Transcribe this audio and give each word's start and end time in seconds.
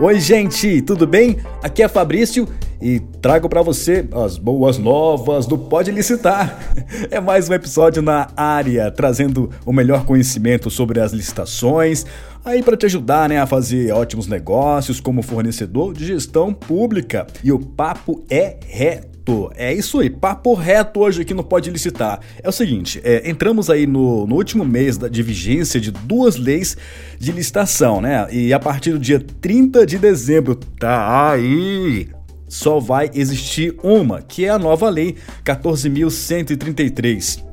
Oi, 0.00 0.20
gente, 0.20 0.80
tudo 0.80 1.08
bem? 1.08 1.38
Aqui 1.60 1.82
é 1.82 1.88
Fabrício 1.88 2.48
e 2.80 3.00
trago 3.20 3.48
para 3.48 3.62
você 3.62 4.08
as 4.12 4.38
boas 4.38 4.78
novas 4.78 5.44
do 5.44 5.58
Pode 5.58 5.90
Licitar. 5.90 6.56
É 7.10 7.20
mais 7.20 7.48
um 7.48 7.54
episódio 7.54 8.00
na 8.00 8.28
área, 8.36 8.92
trazendo 8.92 9.50
o 9.66 9.72
melhor 9.72 10.04
conhecimento 10.04 10.70
sobre 10.70 11.00
as 11.00 11.12
licitações, 11.12 12.06
aí 12.44 12.62
para 12.62 12.76
te 12.76 12.86
ajudar 12.86 13.28
né, 13.28 13.40
a 13.40 13.46
fazer 13.46 13.92
ótimos 13.92 14.28
negócios 14.28 15.00
como 15.00 15.20
fornecedor 15.20 15.92
de 15.92 16.06
gestão 16.06 16.54
pública. 16.54 17.26
E 17.42 17.50
o 17.50 17.58
papo 17.58 18.24
é 18.30 18.56
reto. 18.66 19.17
É 19.56 19.74
isso 19.74 20.00
aí, 20.00 20.08
papo 20.08 20.54
reto 20.54 21.00
hoje 21.00 21.22
aqui 21.22 21.34
no 21.34 21.44
Pode 21.44 21.70
Licitar. 21.70 22.20
É 22.42 22.48
o 22.48 22.52
seguinte, 22.52 23.00
é, 23.04 23.28
entramos 23.28 23.68
aí 23.68 23.86
no, 23.86 24.26
no 24.26 24.34
último 24.34 24.64
mês 24.64 24.96
da, 24.96 25.08
de 25.08 25.22
vigência 25.22 25.78
de 25.78 25.90
duas 25.90 26.36
leis 26.36 26.76
de 27.18 27.30
licitação, 27.30 28.00
né? 28.00 28.26
E 28.32 28.52
a 28.52 28.58
partir 28.58 28.92
do 28.92 28.98
dia 28.98 29.22
30 29.40 29.84
de 29.84 29.98
dezembro, 29.98 30.54
tá 30.54 31.30
aí, 31.30 32.08
só 32.48 32.80
vai 32.80 33.10
existir 33.12 33.76
uma, 33.82 34.22
que 34.22 34.46
é 34.46 34.48
a 34.48 34.58
nova 34.58 34.88
lei 34.88 35.16
14.133. 35.44 37.44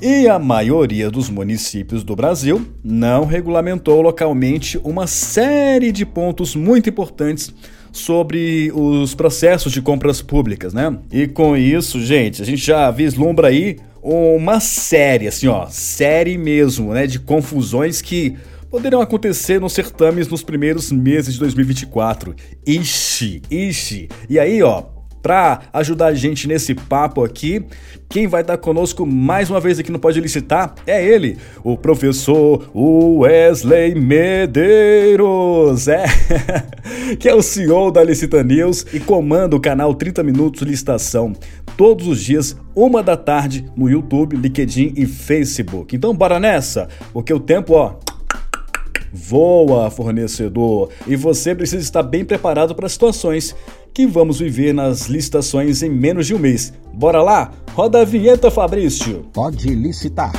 E 0.00 0.26
a 0.26 0.36
maioria 0.36 1.08
dos 1.08 1.30
municípios 1.30 2.02
do 2.02 2.16
Brasil 2.16 2.66
não 2.82 3.24
regulamentou 3.24 4.02
localmente 4.02 4.80
uma 4.82 5.06
série 5.06 5.92
de 5.92 6.04
pontos 6.04 6.56
muito 6.56 6.90
importantes 6.90 7.54
sobre 7.92 8.72
os 8.74 9.14
processos 9.14 9.72
de 9.72 9.82
compras 9.82 10.22
públicas, 10.22 10.72
né? 10.72 10.96
E 11.12 11.26
com 11.28 11.56
isso, 11.56 12.00
gente, 12.00 12.42
a 12.42 12.44
gente 12.44 12.64
já 12.64 12.90
vislumbra 12.90 13.48
aí 13.48 13.76
uma 14.02 14.58
série, 14.58 15.28
assim, 15.28 15.46
ó, 15.46 15.66
série 15.66 16.36
mesmo, 16.36 16.92
né, 16.92 17.06
de 17.06 17.20
confusões 17.20 18.02
que 18.02 18.36
poderão 18.68 19.02
acontecer 19.02 19.60
nos 19.60 19.74
certames 19.74 20.26
nos 20.26 20.42
primeiros 20.42 20.90
meses 20.90 21.34
de 21.34 21.40
2024. 21.40 22.34
Ixi, 22.66 23.42
ixi. 23.50 24.08
E 24.28 24.38
aí, 24.38 24.62
ó, 24.62 24.84
para 25.22 25.60
ajudar 25.72 26.06
a 26.06 26.14
gente 26.14 26.48
nesse 26.48 26.74
papo 26.74 27.22
aqui, 27.22 27.64
quem 28.08 28.26
vai 28.26 28.40
estar 28.40 28.58
conosco 28.58 29.06
mais 29.06 29.48
uma 29.48 29.60
vez 29.60 29.78
aqui 29.78 29.92
no 29.92 29.98
Pode 29.98 30.20
Licitar 30.20 30.74
é 30.86 31.02
ele, 31.02 31.38
o 31.62 31.78
professor 31.78 32.68
Wesley 32.74 33.94
Medeiros, 33.94 35.86
é, 35.88 36.04
que 37.18 37.28
é 37.28 37.34
o 37.34 37.40
CEO 37.40 37.90
da 37.90 38.02
Licita 38.02 38.42
News 38.42 38.84
e 38.92 38.98
comanda 38.98 39.54
o 39.54 39.60
canal 39.60 39.94
30 39.94 40.22
Minutos 40.24 40.62
Licitação, 40.62 41.32
todos 41.76 42.08
os 42.08 42.20
dias, 42.20 42.56
uma 42.74 43.02
da 43.02 43.16
tarde, 43.16 43.64
no 43.76 43.88
YouTube, 43.88 44.36
LinkedIn 44.36 44.94
e 44.96 45.06
Facebook. 45.06 45.94
Então 45.94 46.14
bora 46.14 46.40
nessa, 46.40 46.88
porque 47.12 47.32
o 47.32 47.40
tempo, 47.40 47.74
ó, 47.74 47.94
voa, 49.12 49.90
fornecedor, 49.90 50.88
e 51.06 51.14
você 51.16 51.54
precisa 51.54 51.82
estar 51.82 52.02
bem 52.02 52.24
preparado 52.24 52.74
para 52.74 52.88
situações 52.88 53.54
que 53.92 54.06
vamos 54.06 54.38
viver 54.38 54.72
nas 54.72 55.06
licitações 55.06 55.82
em 55.82 55.90
menos 55.90 56.26
de 56.26 56.34
um 56.34 56.38
mês. 56.38 56.72
Bora 56.94 57.22
lá? 57.22 57.52
Roda 57.74 58.00
a 58.00 58.04
vinheta, 58.04 58.50
Fabrício! 58.50 59.24
Pode 59.32 59.68
licitar 59.68 60.32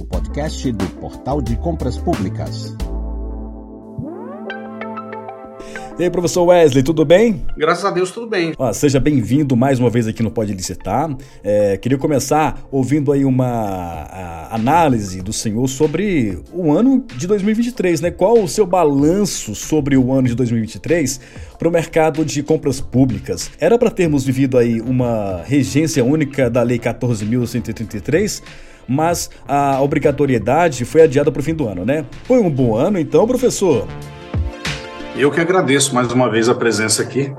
o 0.00 0.04
podcast 0.04 0.70
do 0.72 0.86
Portal 1.00 1.40
de 1.40 1.56
Compras 1.56 1.96
Públicas. 1.96 2.74
E 5.96 6.02
aí, 6.02 6.10
professor 6.10 6.42
Wesley, 6.42 6.82
tudo 6.82 7.04
bem? 7.04 7.44
Graças 7.56 7.84
a 7.84 7.90
Deus, 7.92 8.10
tudo 8.10 8.26
bem. 8.26 8.52
Ó, 8.58 8.72
seja 8.72 8.98
bem-vindo 8.98 9.56
mais 9.56 9.78
uma 9.78 9.88
vez 9.88 10.08
aqui 10.08 10.24
no 10.24 10.30
Pode 10.30 10.52
Licitar. 10.52 11.16
É, 11.42 11.76
queria 11.76 11.96
começar 11.96 12.66
ouvindo 12.68 13.12
aí 13.12 13.24
uma 13.24 14.48
análise 14.50 15.22
do 15.22 15.32
senhor 15.32 15.68
sobre 15.68 16.42
o 16.52 16.72
ano 16.72 17.04
de 17.16 17.28
2023, 17.28 18.00
né? 18.00 18.10
Qual 18.10 18.42
o 18.42 18.48
seu 18.48 18.66
balanço 18.66 19.54
sobre 19.54 19.96
o 19.96 20.12
ano 20.12 20.26
de 20.26 20.34
2023 20.34 21.20
para 21.56 21.68
o 21.68 21.70
mercado 21.70 22.24
de 22.24 22.42
compras 22.42 22.80
públicas? 22.80 23.52
Era 23.60 23.78
para 23.78 23.88
termos 23.88 24.24
vivido 24.24 24.58
aí 24.58 24.80
uma 24.80 25.42
regência 25.44 26.04
única 26.04 26.50
da 26.50 26.64
Lei 26.64 26.80
14.133, 26.80 28.42
mas 28.88 29.30
a 29.46 29.80
obrigatoriedade 29.80 30.84
foi 30.84 31.02
adiada 31.02 31.30
para 31.30 31.38
o 31.40 31.42
fim 31.44 31.54
do 31.54 31.68
ano, 31.68 31.84
né? 31.84 32.04
Foi 32.24 32.40
um 32.40 32.50
bom 32.50 32.74
ano, 32.74 32.98
então, 32.98 33.28
professor? 33.28 33.86
Eu 35.16 35.30
que 35.30 35.40
agradeço 35.40 35.94
mais 35.94 36.10
uma 36.10 36.28
vez 36.28 36.48
a 36.48 36.54
presença 36.56 37.00
aqui. 37.00 37.32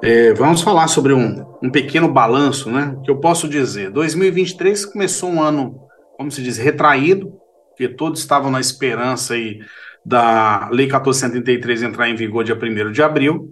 É, 0.00 0.32
vamos 0.34 0.62
falar 0.62 0.86
sobre 0.86 1.12
um, 1.12 1.44
um 1.60 1.68
pequeno 1.68 2.08
balanço, 2.08 2.70
né? 2.70 2.96
Que 3.04 3.10
eu 3.10 3.18
posso 3.18 3.48
dizer. 3.48 3.90
2023 3.90 4.86
começou 4.86 5.30
um 5.30 5.42
ano, 5.42 5.76
como 6.16 6.30
se 6.30 6.40
diz, 6.40 6.56
retraído, 6.56 7.32
porque 7.70 7.88
todos 7.88 8.20
estavam 8.20 8.48
na 8.48 8.60
esperança 8.60 9.34
aí 9.34 9.58
da 10.04 10.68
Lei 10.70 10.86
1473 10.86 11.82
entrar 11.82 12.08
em 12.08 12.14
vigor 12.14 12.44
dia 12.44 12.54
1 12.54 12.92
de 12.92 13.02
abril. 13.02 13.50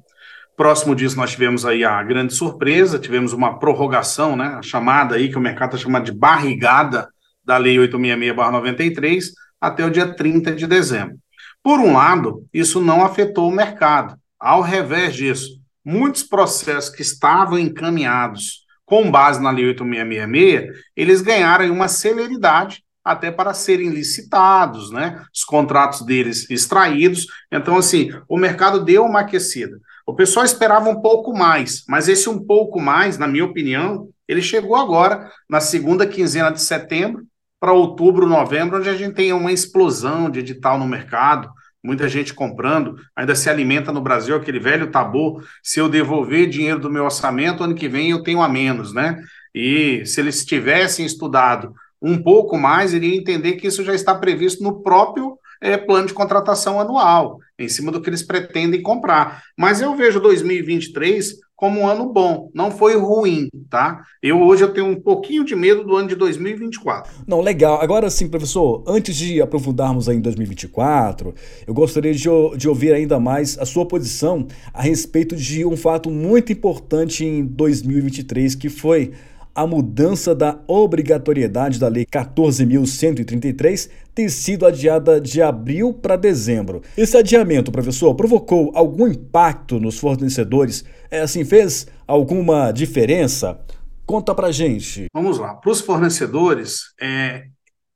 Próximo 0.57 0.95
disso, 0.95 1.17
nós 1.17 1.33
tivemos 1.33 1.67
aí 1.67 1.85
a 1.85 2.01
grande 2.05 2.33
surpresa, 2.33 2.97
tivemos 2.97 3.33
uma 3.33 3.59
prorrogação, 3.59 4.37
né? 4.37 4.55
A 4.57 4.63
chamada 4.63 5.17
aí, 5.17 5.29
que 5.29 5.37
o 5.37 5.41
mercado 5.41 5.75
está 5.75 5.85
chamando 5.85 6.05
de 6.05 6.13
barrigada 6.13 7.09
da 7.45 7.59
Lei 7.59 7.77
866-93, 7.79 9.25
até 9.61 9.85
o 9.85 9.91
dia 9.91 10.15
30 10.15 10.53
de 10.53 10.65
dezembro. 10.69 11.24
Por 11.65 11.81
um 11.81 11.95
lado, 11.95 12.47
isso 12.53 12.79
não 12.79 13.03
afetou 13.03 13.49
o 13.49 13.55
mercado. 13.55 14.19
Ao 14.39 14.61
revés 14.61 15.17
disso, 15.17 15.49
muitos 15.83 16.23
processos 16.23 16.95
que 16.95 17.01
estavam 17.01 17.59
encaminhados 17.59 18.67
com 18.85 19.11
base 19.11 19.43
na 19.43 19.51
Lei 19.51 19.69
8666, 19.69 20.85
eles 20.95 21.23
ganharam 21.23 21.73
uma 21.73 21.89
celeridade 21.89 22.85
até 23.03 23.31
para 23.31 23.55
serem 23.55 23.89
licitados, 23.89 24.91
né? 24.91 25.25
Os 25.35 25.43
contratos 25.43 26.03
deles 26.05 26.51
extraídos. 26.51 27.27
Então, 27.51 27.79
assim, 27.79 28.11
o 28.29 28.37
mercado 28.37 28.85
deu 28.85 29.03
uma 29.07 29.21
aquecida. 29.21 29.81
O 30.07 30.15
pessoal 30.15 30.45
esperava 30.45 30.91
um 30.91 31.01
pouco 31.01 31.33
mais, 31.33 31.83
mas 31.89 32.09
esse 32.09 32.29
um 32.29 32.45
pouco 32.45 32.79
mais, 32.79 33.17
na 33.17 33.27
minha 33.27 33.45
opinião, 33.47 34.11
ele 34.29 34.43
chegou 34.43 34.77
agora, 34.77 35.31
na 35.49 35.61
segunda 35.61 36.07
quinzena 36.07 36.51
de 36.51 36.61
setembro, 36.61 37.27
para 37.65 37.73
outubro, 37.73 38.27
novembro, 38.27 38.77
onde 38.77 38.91
a 38.91 38.95
gente 38.95 39.15
tem 39.15 39.33
uma 39.33 39.51
explosão 39.51 40.29
de 40.29 40.41
edital 40.41 40.79
no 40.79 40.87
mercado, 40.87 41.49
muita 41.83 42.07
gente 42.11 42.35
comprando, 42.35 42.97
ainda 43.17 43.35
se 43.35 43.49
alimenta 43.49 43.91
no 43.91 44.03
Brasil 44.03 44.37
aquele 44.37 44.61
velho 44.61 44.91
tabu, 44.91 45.43
se 45.63 45.81
eu 45.81 45.89
devolver 45.89 46.47
dinheiro 46.47 46.79
do 46.79 46.91
meu 46.91 47.05
orçamento, 47.05 47.65
ano 47.65 47.75
que 47.75 47.89
vem 47.89 48.11
eu 48.11 48.23
tenho 48.23 48.43
a 48.43 48.49
menos, 48.51 48.93
né? 48.93 49.19
E 49.55 50.05
se 50.05 50.21
eles 50.21 50.45
tivessem 50.45 51.07
estudado 51.07 51.73
um 52.03 52.23
pouco 52.23 52.59
mais, 52.59 52.93
iriam 52.93 53.15
entender 53.15 53.53
que 53.53 53.67
isso 53.67 53.83
já 53.83 53.95
está 53.95 54.15
previsto 54.15 54.63
no 54.63 54.83
próprio 54.83 55.39
é, 55.59 55.79
plano 55.79 56.07
de 56.07 56.13
contratação 56.13 56.79
anual, 56.79 57.39
em 57.59 57.67
cima 57.67 57.91
do 57.91 58.03
que 58.03 58.11
eles 58.11 58.23
pretendem 58.23 58.83
comprar. 58.83 59.43
Mas 59.57 59.81
eu 59.81 59.97
vejo 59.97 60.21
2023 60.21 61.37
como 61.57 61.81
um 61.81 61.89
ano 61.89 62.13
bom, 62.13 62.51
não 62.53 62.71
foi 62.71 62.97
ruim, 62.97 63.49
tá? 63.71 64.03
Eu 64.23 64.43
hoje 64.43 64.65
eu 64.65 64.73
tenho 64.73 64.87
um 64.87 65.01
pouquinho 65.01 65.45
de 65.45 65.55
medo 65.55 65.85
do 65.85 65.97
ano 65.97 66.09
de 66.09 66.17
2024. 66.17 67.13
Não, 67.27 67.41
legal. 67.41 67.81
Agora 67.81 68.11
sim, 68.11 68.29
professor, 68.29 68.83
antes 68.87 69.15
de 69.15 69.41
aprofundarmos 69.41 70.09
aí 70.09 70.17
em 70.17 70.21
2024, 70.21 71.35
eu 71.67 71.73
gostaria 71.73 72.13
de, 72.13 72.29
de 72.57 72.69
ouvir 72.69 72.93
ainda 72.93 73.21
mais 73.21 73.57
a 73.59 73.65
sua 73.65 73.87
posição 73.87 74.47
a 74.73 74.83
respeito 74.83 75.37
de 75.37 75.65
um 75.65 75.77
fato 75.77 76.11
muito 76.11 76.53
importante 76.53 77.25
em 77.25 77.45
2023, 77.45 78.55
que 78.57 78.69
foi 78.69 79.13
a 79.55 79.67
mudança 79.67 80.35
da 80.35 80.59
obrigatoriedade 80.67 81.79
da 81.79 81.87
Lei 81.87 82.05
14.133 82.05 83.89
ter 84.15 84.29
sido 84.29 84.67
adiada 84.67 85.21
de 85.21 85.41
abril 85.41 85.93
para 85.93 86.17
dezembro. 86.17 86.83
Esse 86.97 87.17
adiamento, 87.17 87.71
professor, 87.71 88.15
provocou 88.15 88.73
algum 88.75 89.07
impacto 89.07 89.79
nos 89.79 89.99
fornecedores? 89.99 90.85
É 91.11 91.21
assim, 91.21 91.45
fez 91.45 91.87
alguma 92.07 92.73
diferença? 92.73 93.61
Conta 94.05 94.35
pra 94.35 94.51
gente. 94.51 95.07
Vamos 95.15 95.39
lá. 95.39 95.55
Para 95.55 95.71
os 95.71 95.81
fornecedores, 95.81 96.93
é, 97.01 97.45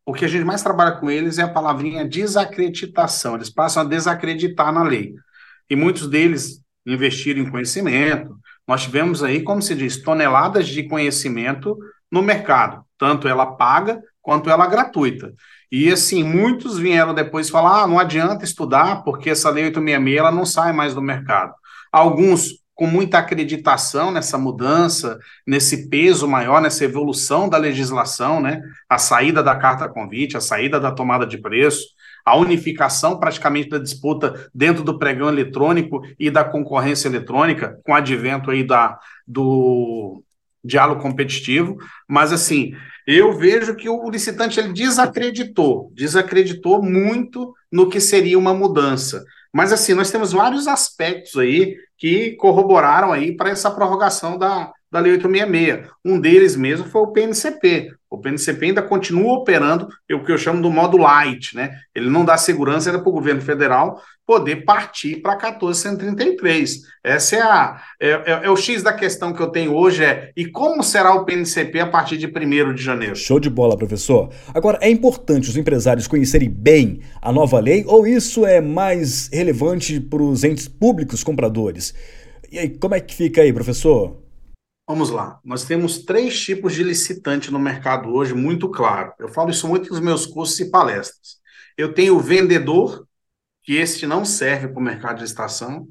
o 0.07 0.13
que 0.13 0.25
a 0.25 0.29
gente 0.29 0.45
mais 0.45 0.63
trabalha 0.63 0.93
com 0.93 1.11
eles 1.11 1.39
é 1.39 1.43
a 1.43 1.49
palavrinha 1.49 2.09
desacreditação. 2.09 3.35
Eles 3.35 3.51
passam 3.51 3.83
a 3.83 3.87
desacreditar 3.87 4.73
na 4.73 4.83
lei. 4.83 5.13
E 5.69 5.77
muitos 5.77 6.09
deles 6.09 6.63
investiram 6.87 7.43
em 7.43 7.51
conhecimento, 7.51 8.35
nós 8.69 8.83
tivemos 8.83 9.25
aí, 9.25 9.43
como 9.43 9.63
se 9.63 9.75
diz, 9.75 9.97
toneladas 9.97 10.69
de 10.69 10.83
conhecimento 10.83 11.77
no 12.13 12.23
mercado, 12.23 12.85
tanto 12.99 13.27
ela 13.27 13.47
paga 13.47 14.01
quanto 14.21 14.51
ela 14.51 14.67
gratuita. 14.67 15.33
E 15.73 15.91
assim, 15.91 16.23
muitos 16.23 16.79
vieram 16.79 17.15
depois 17.15 17.49
falar: 17.49 17.83
ah, 17.83 17.87
não 17.87 17.99
adianta 17.99 18.45
estudar, 18.45 19.03
porque 19.03 19.31
essa 19.31 19.51
lei 19.51 19.65
866 19.65 20.19
ela 20.19 20.31
não 20.31 20.45
sai 20.45 20.73
mais 20.73 20.95
do 20.95 21.01
mercado. 21.01 21.55
Alguns 21.91 22.59
com 22.75 22.87
muita 22.87 23.19
acreditação 23.19 24.13
nessa 24.13 24.39
mudança, 24.39 25.19
nesse 25.47 25.89
peso 25.89 26.29
maior, 26.29 26.61
nessa 26.61 26.85
evolução 26.85 27.49
da 27.49 27.57
legislação, 27.57 28.41
né? 28.41 28.63
A 28.89 28.99
saída 28.99 29.43
da 29.43 29.57
carta 29.57 29.89
convite, 29.89 30.37
a 30.37 30.41
saída 30.41 30.79
da 30.79 30.93
tomada 30.93 31.27
de 31.27 31.39
preço, 31.39 31.87
a 32.29 32.37
unificação 32.37 33.19
praticamente 33.19 33.69
da 33.69 33.79
disputa 33.79 34.49
dentro 34.55 34.83
do 34.83 34.99
pregão 34.99 35.29
eletrônico 35.29 36.03
e 36.19 36.31
da 36.31 36.45
concorrência 36.45 37.09
eletrônica, 37.09 37.79
com 37.85 37.93
o 37.93 37.95
advento 37.95 38.51
aí 38.51 38.65
da, 38.65 38.99
do 39.27 40.23
diálogo 40.63 41.01
competitivo, 41.01 41.79
mas 42.07 42.33
assim, 42.33 42.75
eu 43.07 43.33
vejo 43.33 43.75
que 43.75 43.89
o 43.89 44.11
licitante 44.11 44.61
ele 44.61 44.73
desacreditou, 44.73 45.91
desacreditou 45.95 46.83
muito 46.83 47.55
no 47.73 47.89
que 47.89 48.01
seria 48.01 48.39
uma 48.39 48.53
mudança. 48.53 49.25
Mas 49.53 49.73
assim, 49.73 49.95
nós 49.95 50.11
temos 50.11 50.33
vários 50.33 50.67
aspectos 50.67 51.37
aí 51.37 51.77
que 51.97 52.33
corroboraram 52.33 53.13
aí 53.13 53.35
para 53.35 53.51
essa 53.51 53.71
prorrogação 53.71 54.37
da, 54.37 54.71
da 54.91 55.01
Lei 55.01 55.13
866. 55.13 55.91
Um 56.05 56.21
deles 56.21 56.57
mesmo 56.57 56.87
foi 56.87 57.03
o 57.03 57.13
PNCP. 57.13 57.93
O 58.11 58.17
PNCP 58.17 58.67
ainda 58.67 58.83
continua 58.83 59.35
operando 59.35 59.89
o 60.11 60.25
que 60.25 60.33
eu 60.33 60.39
chamo 60.39 60.63
do 60.63 60.71
modo 60.71 60.97
light, 60.97 61.55
né? 61.55 61.73
Ele 61.95 62.09
não 62.09 62.25
dá 62.25 62.39
segurança 62.39 62.91
para 62.91 63.09
o 63.09 63.13
governo 63.13 63.43
federal 63.43 64.01
poder 64.27 64.65
partir 64.65 65.17
para 65.17 65.33
1433. 65.33 66.83
Essa 67.05 67.37
é, 67.37 67.41
a, 67.43 67.83
é, 68.01 68.09
é, 68.09 68.41
é, 68.45 68.51
o 68.51 68.57
X 68.57 68.83
da 68.83 68.95
questão 68.95 69.33
que 69.33 69.41
eu 69.41 69.49
tenho 69.49 69.75
hoje, 69.75 70.05
é 70.05 70.31
e 70.37 70.47
como 70.47 70.83
será 70.83 71.15
o 71.15 71.25
PNCP 71.25 71.81
a 71.81 71.87
partir 71.87 72.17
de 72.17 72.27
1 72.27 72.75
de 72.75 72.83
janeiro? 72.83 73.17
Show 73.17 73.41
de 73.41 73.51
bola, 73.51 73.77
professor. 73.77 74.31
Agora, 74.55 74.79
é 74.81 74.91
importante 74.91 75.51
os 75.51 75.57
empresários 75.57 76.07
conhecerem 76.07 76.49
bem 76.49 77.01
a 77.21 77.31
nova 77.31 77.59
lei 77.61 77.85
ou 77.87 78.07
isso 78.07 78.47
é 78.47 78.61
mais 78.61 79.29
relevante 79.33 80.01
para 80.01 80.23
os 80.23 80.45
entes 80.45 80.67
públicos 80.67 81.23
compradores? 81.23 81.95
E 82.51 82.59
aí, 82.59 82.71
como 82.71 82.95
é 82.95 83.01
que 83.01 83.15
fica 83.15 83.43
aí, 83.43 83.53
professor? 83.53 84.28
Vamos 84.89 85.11
lá. 85.11 85.39
Nós 85.45 85.65
temos 85.65 85.99
três 85.99 86.41
tipos 86.41 86.73
de 86.73 86.83
licitante 86.83 87.51
no 87.53 87.59
mercado 87.59 88.09
hoje, 88.09 88.33
muito 88.33 88.71
claro. 88.71 89.13
Eu 89.19 89.29
falo 89.29 89.51
isso 89.51 89.69
muito 89.69 89.91
nos 89.91 90.01
meus 90.01 90.25
cursos 90.25 90.59
e 90.61 90.71
palestras. 90.71 91.37
Eu 91.77 91.93
tenho 91.93 92.17
o 92.17 92.21
vendedor, 92.21 93.07
que 93.63 93.77
este 93.77 94.07
não 94.07 94.25
serve 94.25 94.69
para 94.69 94.81
o 94.81 94.83
mercado 94.83 95.17
de 95.17 95.25
licitação. 95.25 95.87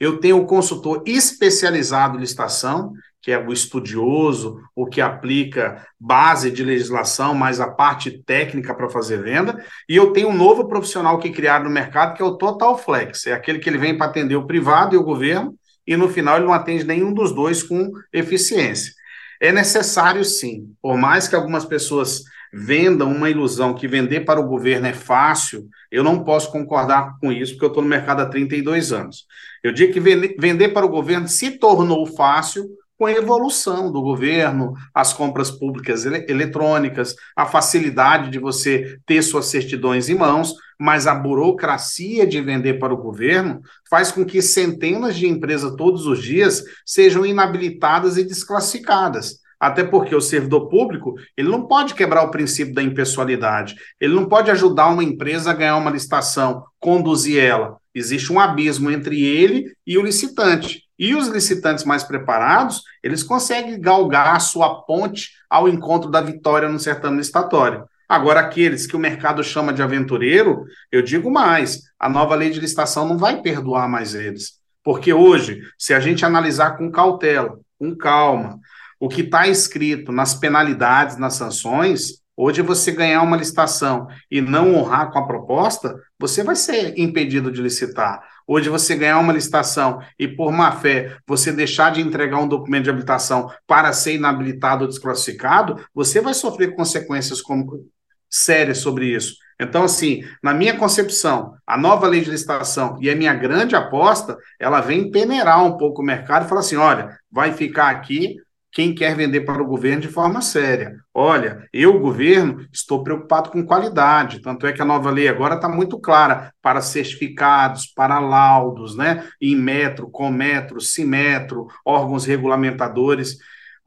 Eu 0.00 0.18
tenho 0.18 0.36
o 0.36 0.46
consultor 0.46 1.04
especializado 1.06 2.16
em 2.16 2.20
licitação, 2.20 2.92
que 3.22 3.30
é 3.30 3.38
o 3.38 3.52
estudioso, 3.52 4.60
o 4.74 4.84
que 4.84 5.00
aplica 5.00 5.86
base 5.96 6.50
de 6.50 6.64
legislação, 6.64 7.34
mais 7.36 7.60
a 7.60 7.70
parte 7.70 8.20
técnica 8.24 8.74
para 8.74 8.90
fazer 8.90 9.22
venda. 9.22 9.64
E 9.88 9.94
eu 9.94 10.12
tenho 10.12 10.28
um 10.28 10.36
novo 10.36 10.66
profissional 10.66 11.20
que 11.20 11.30
criaram 11.30 11.66
no 11.66 11.70
mercado, 11.70 12.16
que 12.16 12.22
é 12.22 12.24
o 12.24 12.36
Total 12.36 12.76
Flex. 12.76 13.28
É 13.28 13.32
aquele 13.32 13.60
que 13.60 13.70
ele 13.70 13.78
vem 13.78 13.96
para 13.96 14.08
atender 14.08 14.34
o 14.34 14.46
privado 14.48 14.96
e 14.96 14.98
o 14.98 15.04
governo 15.04 15.56
e 15.90 15.96
no 15.96 16.08
final 16.08 16.36
ele 16.36 16.46
não 16.46 16.52
atende 16.52 16.84
nenhum 16.84 17.12
dos 17.12 17.32
dois 17.32 17.64
com 17.64 17.90
eficiência. 18.12 18.92
É 19.40 19.50
necessário 19.50 20.24
sim, 20.24 20.72
por 20.80 20.96
mais 20.96 21.26
que 21.26 21.34
algumas 21.34 21.64
pessoas 21.64 22.22
vendam 22.52 23.10
uma 23.10 23.28
ilusão 23.28 23.74
que 23.74 23.88
vender 23.88 24.20
para 24.20 24.38
o 24.38 24.46
governo 24.46 24.86
é 24.86 24.92
fácil, 24.92 25.68
eu 25.90 26.04
não 26.04 26.22
posso 26.22 26.52
concordar 26.52 27.18
com 27.20 27.32
isso, 27.32 27.54
porque 27.54 27.64
eu 27.64 27.70
estou 27.70 27.82
no 27.82 27.88
mercado 27.88 28.20
há 28.20 28.26
32 28.26 28.92
anos. 28.92 29.26
Eu 29.64 29.72
digo 29.72 29.92
que 29.92 29.98
vender 29.98 30.68
para 30.68 30.86
o 30.86 30.88
governo 30.88 31.26
se 31.26 31.58
tornou 31.58 32.06
fácil 32.06 32.68
com 32.96 33.06
a 33.06 33.12
evolução 33.12 33.90
do 33.90 34.00
governo, 34.00 34.74
as 34.94 35.12
compras 35.12 35.50
públicas 35.50 36.04
ele 36.04 36.24
eletrônicas, 36.28 37.16
a 37.34 37.46
facilidade 37.46 38.30
de 38.30 38.38
você 38.38 38.96
ter 39.06 39.22
suas 39.22 39.46
certidões 39.46 40.08
em 40.08 40.14
mãos, 40.14 40.54
mas 40.80 41.06
a 41.06 41.14
burocracia 41.14 42.26
de 42.26 42.40
vender 42.40 42.78
para 42.78 42.94
o 42.94 42.96
governo 42.96 43.60
faz 43.88 44.10
com 44.10 44.24
que 44.24 44.40
centenas 44.40 45.14
de 45.14 45.28
empresas 45.28 45.76
todos 45.76 46.06
os 46.06 46.22
dias 46.22 46.64
sejam 46.86 47.26
inabilitadas 47.26 48.16
e 48.16 48.24
desclassificadas. 48.24 49.40
Até 49.60 49.84
porque 49.84 50.14
o 50.14 50.22
servidor 50.22 50.70
público, 50.70 51.16
ele 51.36 51.50
não 51.50 51.66
pode 51.66 51.92
quebrar 51.92 52.22
o 52.22 52.30
princípio 52.30 52.72
da 52.72 52.82
impessoalidade. 52.82 53.76
Ele 54.00 54.14
não 54.14 54.24
pode 54.24 54.50
ajudar 54.50 54.88
uma 54.88 55.04
empresa 55.04 55.50
a 55.50 55.54
ganhar 55.54 55.76
uma 55.76 55.90
licitação, 55.90 56.64
conduzir 56.78 57.44
ela. 57.44 57.76
Existe 57.94 58.32
um 58.32 58.40
abismo 58.40 58.90
entre 58.90 59.22
ele 59.22 59.74
e 59.86 59.98
o 59.98 60.02
licitante. 60.02 60.84
E 60.98 61.14
os 61.14 61.28
licitantes 61.28 61.84
mais 61.84 62.02
preparados, 62.02 62.82
eles 63.02 63.22
conseguem 63.22 63.78
galgar 63.78 64.34
a 64.34 64.40
sua 64.40 64.82
ponte 64.82 65.28
ao 65.50 65.68
encontro 65.68 66.10
da 66.10 66.22
vitória 66.22 66.70
no 66.70 66.78
certame 66.78 67.18
licitatório. 67.18 67.84
Agora, 68.10 68.40
aqueles 68.40 68.88
que 68.88 68.96
o 68.96 68.98
mercado 68.98 69.40
chama 69.44 69.72
de 69.72 69.84
aventureiro, 69.84 70.64
eu 70.90 71.00
digo 71.00 71.30
mais: 71.30 71.82
a 71.96 72.08
nova 72.08 72.34
lei 72.34 72.50
de 72.50 72.58
licitação 72.58 73.06
não 73.06 73.16
vai 73.16 73.40
perdoar 73.40 73.88
mais 73.88 74.16
eles. 74.16 74.54
Porque 74.82 75.12
hoje, 75.12 75.62
se 75.78 75.94
a 75.94 76.00
gente 76.00 76.24
analisar 76.24 76.76
com 76.76 76.90
cautela, 76.90 77.60
com 77.78 77.96
calma, 77.96 78.58
o 78.98 79.08
que 79.08 79.20
está 79.20 79.46
escrito 79.46 80.10
nas 80.10 80.34
penalidades, 80.34 81.18
nas 81.18 81.34
sanções, 81.34 82.20
hoje 82.36 82.62
você 82.62 82.90
ganhar 82.90 83.22
uma 83.22 83.36
licitação 83.36 84.08
e 84.28 84.40
não 84.40 84.74
honrar 84.74 85.12
com 85.12 85.20
a 85.20 85.26
proposta, 85.28 85.94
você 86.18 86.42
vai 86.42 86.56
ser 86.56 86.98
impedido 86.98 87.52
de 87.52 87.62
licitar. 87.62 88.24
Hoje 88.44 88.68
você 88.68 88.96
ganhar 88.96 89.20
uma 89.20 89.32
licitação 89.32 90.00
e 90.18 90.26
por 90.26 90.50
má 90.50 90.72
fé 90.72 91.16
você 91.28 91.52
deixar 91.52 91.92
de 91.92 92.00
entregar 92.00 92.38
um 92.38 92.48
documento 92.48 92.82
de 92.82 92.90
habilitação 92.90 93.48
para 93.68 93.92
ser 93.92 94.16
inabilitado 94.16 94.82
ou 94.82 94.88
desclassificado, 94.88 95.80
você 95.94 96.20
vai 96.20 96.34
sofrer 96.34 96.74
consequências 96.74 97.40
como, 97.40 97.88
sérias 98.30 98.78
sobre 98.78 99.06
isso. 99.06 99.34
Então, 99.60 99.84
assim, 99.84 100.22
na 100.42 100.54
minha 100.54 100.76
concepção, 100.76 101.54
a 101.66 101.76
nova 101.76 102.06
lei 102.06 102.22
de 102.22 102.30
licitação 102.30 102.96
e 103.00 103.10
a 103.10 103.14
minha 103.14 103.34
grande 103.34 103.76
aposta, 103.76 104.38
ela 104.58 104.80
vem 104.80 105.10
peneirar 105.10 105.62
um 105.62 105.76
pouco 105.76 106.00
o 106.00 106.04
mercado 106.04 106.46
e 106.46 106.48
falar 106.48 106.62
assim: 106.62 106.76
olha, 106.76 107.18
vai 107.30 107.52
ficar 107.52 107.90
aqui 107.90 108.36
quem 108.72 108.94
quer 108.94 109.16
vender 109.16 109.40
para 109.42 109.62
o 109.62 109.66
governo 109.66 110.00
de 110.00 110.08
forma 110.08 110.40
séria. 110.40 110.96
Olha, 111.12 111.68
eu, 111.72 111.98
governo, 111.98 112.64
estou 112.72 113.02
preocupado 113.02 113.50
com 113.50 113.66
qualidade, 113.66 114.40
tanto 114.40 114.66
é 114.66 114.72
que 114.72 114.80
a 114.80 114.84
nova 114.84 115.10
lei 115.10 115.28
agora 115.28 115.56
está 115.56 115.68
muito 115.68 115.98
clara 115.98 116.52
para 116.62 116.80
certificados, 116.80 117.86
para 117.86 118.20
laudos, 118.20 118.96
né? 118.96 119.28
Em 119.40 119.56
metro, 119.56 120.08
com 120.08 120.30
metro, 120.30 120.80
simetro, 120.80 121.66
órgãos 121.84 122.24
regulamentadores. 122.24 123.36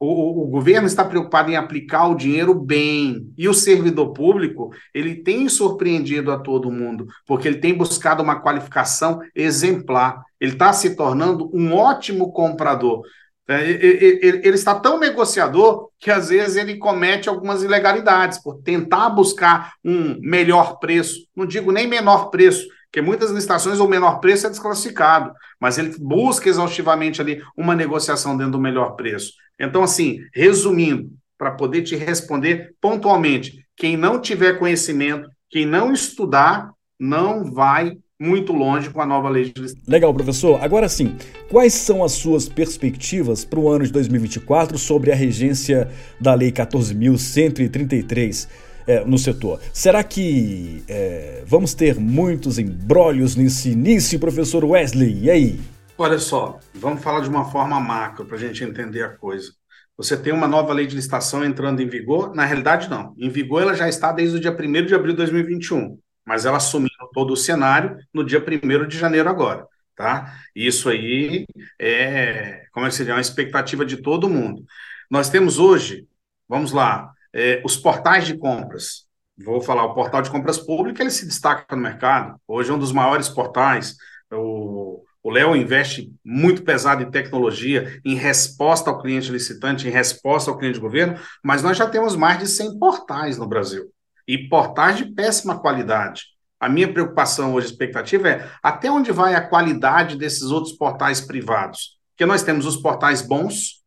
O, 0.04 0.44
o, 0.44 0.46
governo 0.46 0.86
está 0.86 1.04
preocupado 1.04 1.50
em 1.50 1.56
aplicar 1.56 2.08
o 2.08 2.14
dinheiro 2.14 2.54
bem. 2.54 3.32
E 3.38 3.48
o 3.48 3.54
servidor 3.54 4.12
público, 4.12 4.70
ele 4.92 5.16
tem 5.16 5.48
surpreendido 5.48 6.30
a 6.30 6.38
todo 6.38 6.70
mundo, 6.70 7.06
porque 7.26 7.48
ele 7.48 7.58
tem 7.58 7.74
buscado 7.74 8.22
uma 8.22 8.40
qualificação 8.40 9.20
exemplar. 9.34 10.22
Ele 10.38 10.52
está 10.52 10.72
se 10.72 10.94
tornando 10.94 11.50
um 11.54 11.72
ótimo 11.72 12.32
comprador. 12.32 13.02
É, 13.46 13.62
ele 13.62 14.54
está 14.54 14.74
tão 14.74 14.98
negociador 14.98 15.90
que 15.98 16.10
às 16.10 16.28
vezes 16.28 16.56
ele 16.56 16.78
comete 16.78 17.28
algumas 17.28 17.62
ilegalidades 17.62 18.42
por 18.42 18.62
tentar 18.62 19.10
buscar 19.10 19.74
um 19.84 20.18
melhor 20.20 20.78
preço. 20.78 21.26
Não 21.36 21.44
digo 21.44 21.70
nem 21.70 21.86
menor 21.86 22.30
preço, 22.30 22.66
porque 22.94 23.02
muitas 23.02 23.32
licitações 23.32 23.80
o 23.80 23.88
menor 23.88 24.20
preço 24.20 24.46
é 24.46 24.50
desclassificado, 24.50 25.32
mas 25.60 25.78
ele 25.78 25.96
busca 25.98 26.48
exaustivamente 26.48 27.20
ali 27.20 27.42
uma 27.56 27.74
negociação 27.74 28.36
dentro 28.36 28.52
do 28.52 28.60
melhor 28.60 28.90
preço. 28.90 29.32
Então, 29.58 29.82
assim, 29.82 30.20
resumindo, 30.32 31.10
para 31.36 31.50
poder 31.50 31.82
te 31.82 31.96
responder 31.96 32.72
pontualmente, 32.80 33.66
quem 33.76 33.96
não 33.96 34.20
tiver 34.20 34.60
conhecimento, 34.60 35.28
quem 35.50 35.66
não 35.66 35.92
estudar, 35.92 36.70
não 36.96 37.52
vai 37.52 37.98
muito 38.16 38.52
longe 38.52 38.88
com 38.90 39.00
a 39.00 39.06
nova 39.06 39.28
lei 39.28 39.50
de 39.50 39.60
licitação. 39.60 39.92
Legal, 39.92 40.14
professor. 40.14 40.62
Agora 40.62 40.88
sim, 40.88 41.16
quais 41.50 41.74
são 41.74 42.04
as 42.04 42.12
suas 42.12 42.48
perspectivas 42.48 43.44
para 43.44 43.58
o 43.58 43.68
ano 43.68 43.84
de 43.84 43.90
2024 43.90 44.78
sobre 44.78 45.10
a 45.10 45.16
regência 45.16 45.90
da 46.20 46.32
Lei 46.32 46.52
14.133 46.52 48.46
é, 48.86 49.04
no 49.04 49.18
setor? 49.18 49.60
Será 49.72 50.02
que 50.02 50.82
é, 50.88 51.42
vamos 51.46 51.74
ter 51.74 51.98
muitos 51.98 52.58
embrólios 52.58 53.36
nesse 53.36 53.70
início, 53.70 54.18
professor 54.18 54.64
Wesley? 54.64 55.24
E 55.24 55.30
aí? 55.30 55.60
Olha 55.96 56.18
só, 56.18 56.58
vamos 56.74 57.02
falar 57.02 57.20
de 57.20 57.28
uma 57.28 57.50
forma 57.50 57.78
macro 57.80 58.24
para 58.24 58.36
a 58.36 58.40
gente 58.40 58.64
entender 58.64 59.02
a 59.02 59.10
coisa. 59.10 59.52
Você 59.96 60.16
tem 60.16 60.32
uma 60.32 60.48
nova 60.48 60.72
lei 60.72 60.86
de 60.86 60.96
licitação 60.96 61.44
entrando 61.44 61.80
em 61.80 61.88
vigor? 61.88 62.34
Na 62.34 62.44
realidade, 62.44 62.90
não. 62.90 63.14
Em 63.16 63.28
vigor, 63.28 63.62
ela 63.62 63.74
já 63.74 63.88
está 63.88 64.10
desde 64.10 64.36
o 64.36 64.40
dia 64.40 64.50
1 64.50 64.86
de 64.86 64.94
abril 64.94 65.12
de 65.12 65.18
2021 65.18 65.96
mas 66.24 66.46
ela 66.46 66.56
assumiu 66.56 66.90
todo 67.12 67.32
o 67.32 67.36
cenário 67.36 67.98
no 68.12 68.24
dia 68.24 68.42
1 68.42 68.88
de 68.88 68.98
janeiro 68.98 69.28
agora, 69.28 69.66
tá? 69.94 70.34
Isso 70.54 70.88
aí 70.88 71.44
é, 71.78 72.64
como 72.72 72.86
é 72.86 72.88
que 72.88 72.94
seria, 72.94 73.14
uma 73.14 73.20
expectativa 73.20 73.84
de 73.84 73.98
todo 73.98 74.28
mundo. 74.28 74.64
Nós 75.10 75.28
temos 75.28 75.58
hoje, 75.58 76.08
vamos 76.48 76.72
lá, 76.72 77.12
é, 77.34 77.60
os 77.64 77.76
portais 77.76 78.26
de 78.26 78.38
compras. 78.38 79.06
Vou 79.36 79.60
falar, 79.60 79.84
o 79.84 79.94
portal 79.94 80.22
de 80.22 80.30
compras 80.30 80.58
públicas, 80.58 81.00
ele 81.00 81.10
se 81.10 81.26
destaca 81.26 81.74
no 81.74 81.82
mercado. 81.82 82.36
Hoje 82.46 82.70
é 82.70 82.74
um 82.74 82.78
dos 82.78 82.92
maiores 82.92 83.28
portais. 83.28 83.96
O 84.30 85.30
Léo 85.30 85.56
investe 85.56 86.12
muito 86.24 86.62
pesado 86.62 87.02
em 87.02 87.10
tecnologia, 87.10 88.00
em 88.04 88.14
resposta 88.14 88.90
ao 88.90 89.00
cliente 89.00 89.32
licitante, 89.32 89.88
em 89.88 89.90
resposta 89.90 90.50
ao 90.50 90.58
cliente 90.58 90.74
de 90.74 90.80
governo, 90.80 91.18
mas 91.42 91.62
nós 91.62 91.76
já 91.76 91.88
temos 91.88 92.14
mais 92.14 92.38
de 92.38 92.46
100 92.46 92.78
portais 92.78 93.38
no 93.38 93.46
Brasil 93.46 93.90
e 94.28 94.48
portais 94.48 94.98
de 94.98 95.06
péssima 95.06 95.58
qualidade. 95.58 96.24
A 96.60 96.68
minha 96.68 96.92
preocupação 96.92 97.54
hoje, 97.54 97.66
expectativa 97.66 98.28
é 98.28 98.50
até 98.62 98.90
onde 98.90 99.12
vai 99.12 99.34
a 99.34 99.40
qualidade 99.40 100.16
desses 100.16 100.44
outros 100.44 100.74
portais 100.74 101.20
privados? 101.20 101.98
Porque 102.12 102.26
nós 102.26 102.42
temos 102.42 102.64
os 102.64 102.76
portais 102.76 103.20
bons 103.20 103.83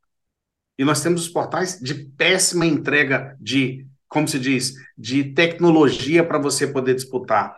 e 0.78 0.86
nós 0.86 1.02
temos 1.02 1.22
os 1.22 1.30
portais 1.30 1.80
de 1.80 1.94
péssima 1.94 2.66
entrega 2.66 3.36
de, 3.40 3.86
como 4.08 4.28
se 4.28 4.40
diz, 4.40 4.74
de 4.98 5.24
tecnologia 5.24 6.24
para 6.24 6.38
você 6.38 6.68
poder 6.68 6.96
disputar. 6.96 7.56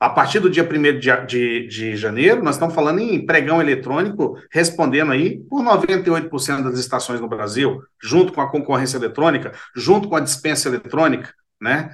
A 0.00 0.08
partir 0.08 0.40
do 0.40 0.48
dia 0.48 0.66
1 0.66 0.98
de, 0.98 1.26
de, 1.26 1.66
de, 1.66 1.96
janeiro, 1.96 2.42
nós 2.42 2.54
estamos 2.54 2.74
falando 2.74 3.00
em 3.00 3.26
pregão 3.26 3.60
eletrônico, 3.60 4.38
respondendo 4.50 5.12
aí 5.12 5.38
por 5.40 5.62
98% 5.62 6.62
das 6.62 6.78
estações 6.78 7.20
no 7.20 7.28
Brasil, 7.28 7.82
junto 8.02 8.32
com 8.32 8.40
a 8.40 8.50
concorrência 8.50 8.96
eletrônica, 8.96 9.52
junto 9.76 10.08
com 10.08 10.16
a 10.16 10.20
dispensa 10.20 10.70
eletrônica, 10.70 11.34
né? 11.60 11.90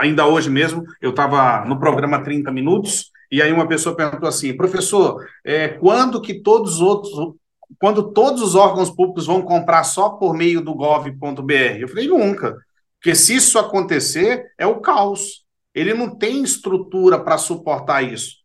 Ainda 0.00 0.26
hoje 0.26 0.48
mesmo, 0.48 0.84
eu 1.02 1.10
estava 1.10 1.66
no 1.66 1.78
programa 1.78 2.22
30 2.22 2.50
Minutos 2.50 3.10
E 3.30 3.42
aí 3.42 3.52
uma 3.52 3.68
pessoa 3.68 3.94
perguntou 3.94 4.28
assim, 4.28 4.56
professor, 4.56 5.22
é, 5.44 5.68
quando 5.68 6.22
que 6.22 6.40
todos 6.40 6.76
os 6.76 6.80
outros, 6.80 7.12
quando 7.78 8.12
todos 8.12 8.42
os 8.42 8.54
órgãos 8.54 8.90
públicos 8.90 9.26
vão 9.26 9.42
comprar 9.42 9.84
só 9.84 10.10
por 10.10 10.34
meio 10.34 10.60
do 10.60 10.74
gov.br? 10.74 11.78
Eu 11.78 11.88
falei, 11.88 12.08
nunca. 12.08 12.56
Porque 12.98 13.14
se 13.14 13.36
isso 13.36 13.58
acontecer, 13.58 14.46
é 14.58 14.66
o 14.66 14.80
caos. 14.80 15.44
Ele 15.74 15.92
não 15.92 16.16
tem 16.16 16.42
estrutura 16.42 17.18
para 17.18 17.36
suportar 17.36 18.02
isso. 18.02 18.36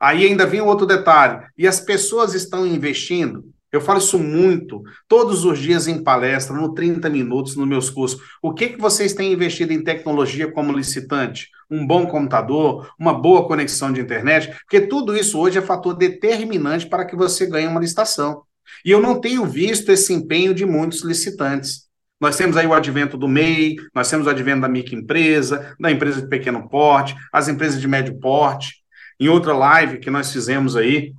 Aí 0.00 0.26
ainda 0.26 0.46
vem 0.46 0.60
outro 0.60 0.86
detalhe. 0.86 1.44
E 1.56 1.66
as 1.66 1.80
pessoas 1.80 2.34
estão 2.34 2.66
investindo? 2.66 3.44
Eu 3.74 3.80
falo 3.80 3.98
isso 3.98 4.20
muito, 4.20 4.84
todos 5.08 5.44
os 5.44 5.58
dias 5.58 5.88
em 5.88 6.00
palestra, 6.00 6.54
no 6.54 6.72
30 6.72 7.10
minutos, 7.10 7.56
nos 7.56 7.66
meus 7.66 7.90
cursos. 7.90 8.20
O 8.40 8.54
que, 8.54 8.68
que 8.68 8.80
vocês 8.80 9.14
têm 9.14 9.32
investido 9.32 9.72
em 9.72 9.82
tecnologia 9.82 10.48
como 10.52 10.72
licitante? 10.72 11.48
Um 11.68 11.84
bom 11.84 12.06
computador, 12.06 12.88
uma 12.96 13.12
boa 13.12 13.48
conexão 13.48 13.92
de 13.92 14.00
internet? 14.00 14.56
Porque 14.60 14.82
tudo 14.82 15.16
isso 15.16 15.40
hoje 15.40 15.58
é 15.58 15.60
fator 15.60 15.92
determinante 15.92 16.86
para 16.86 17.04
que 17.04 17.16
você 17.16 17.46
ganhe 17.46 17.66
uma 17.66 17.80
licitação. 17.80 18.44
E 18.84 18.90
eu 18.90 19.00
não 19.00 19.20
tenho 19.20 19.44
visto 19.46 19.90
esse 19.90 20.12
empenho 20.12 20.54
de 20.54 20.64
muitos 20.64 21.02
licitantes. 21.02 21.84
Nós 22.20 22.36
temos 22.36 22.56
aí 22.56 22.66
o 22.66 22.72
advento 22.72 23.16
do 23.18 23.28
MEI, 23.28 23.76
nós 23.94 24.08
temos 24.08 24.26
o 24.26 24.30
advento 24.30 24.62
da 24.62 24.68
microempresa, 24.68 25.76
da 25.78 25.90
empresa 25.90 26.22
de 26.22 26.28
pequeno 26.28 26.68
porte, 26.68 27.14
as 27.32 27.48
empresas 27.48 27.80
de 27.80 27.88
médio 27.88 28.18
porte. 28.18 28.82
Em 29.20 29.28
outra 29.28 29.54
live 29.54 29.98
que 29.98 30.10
nós 30.10 30.32
fizemos 30.32 30.76
aí, 30.76 31.12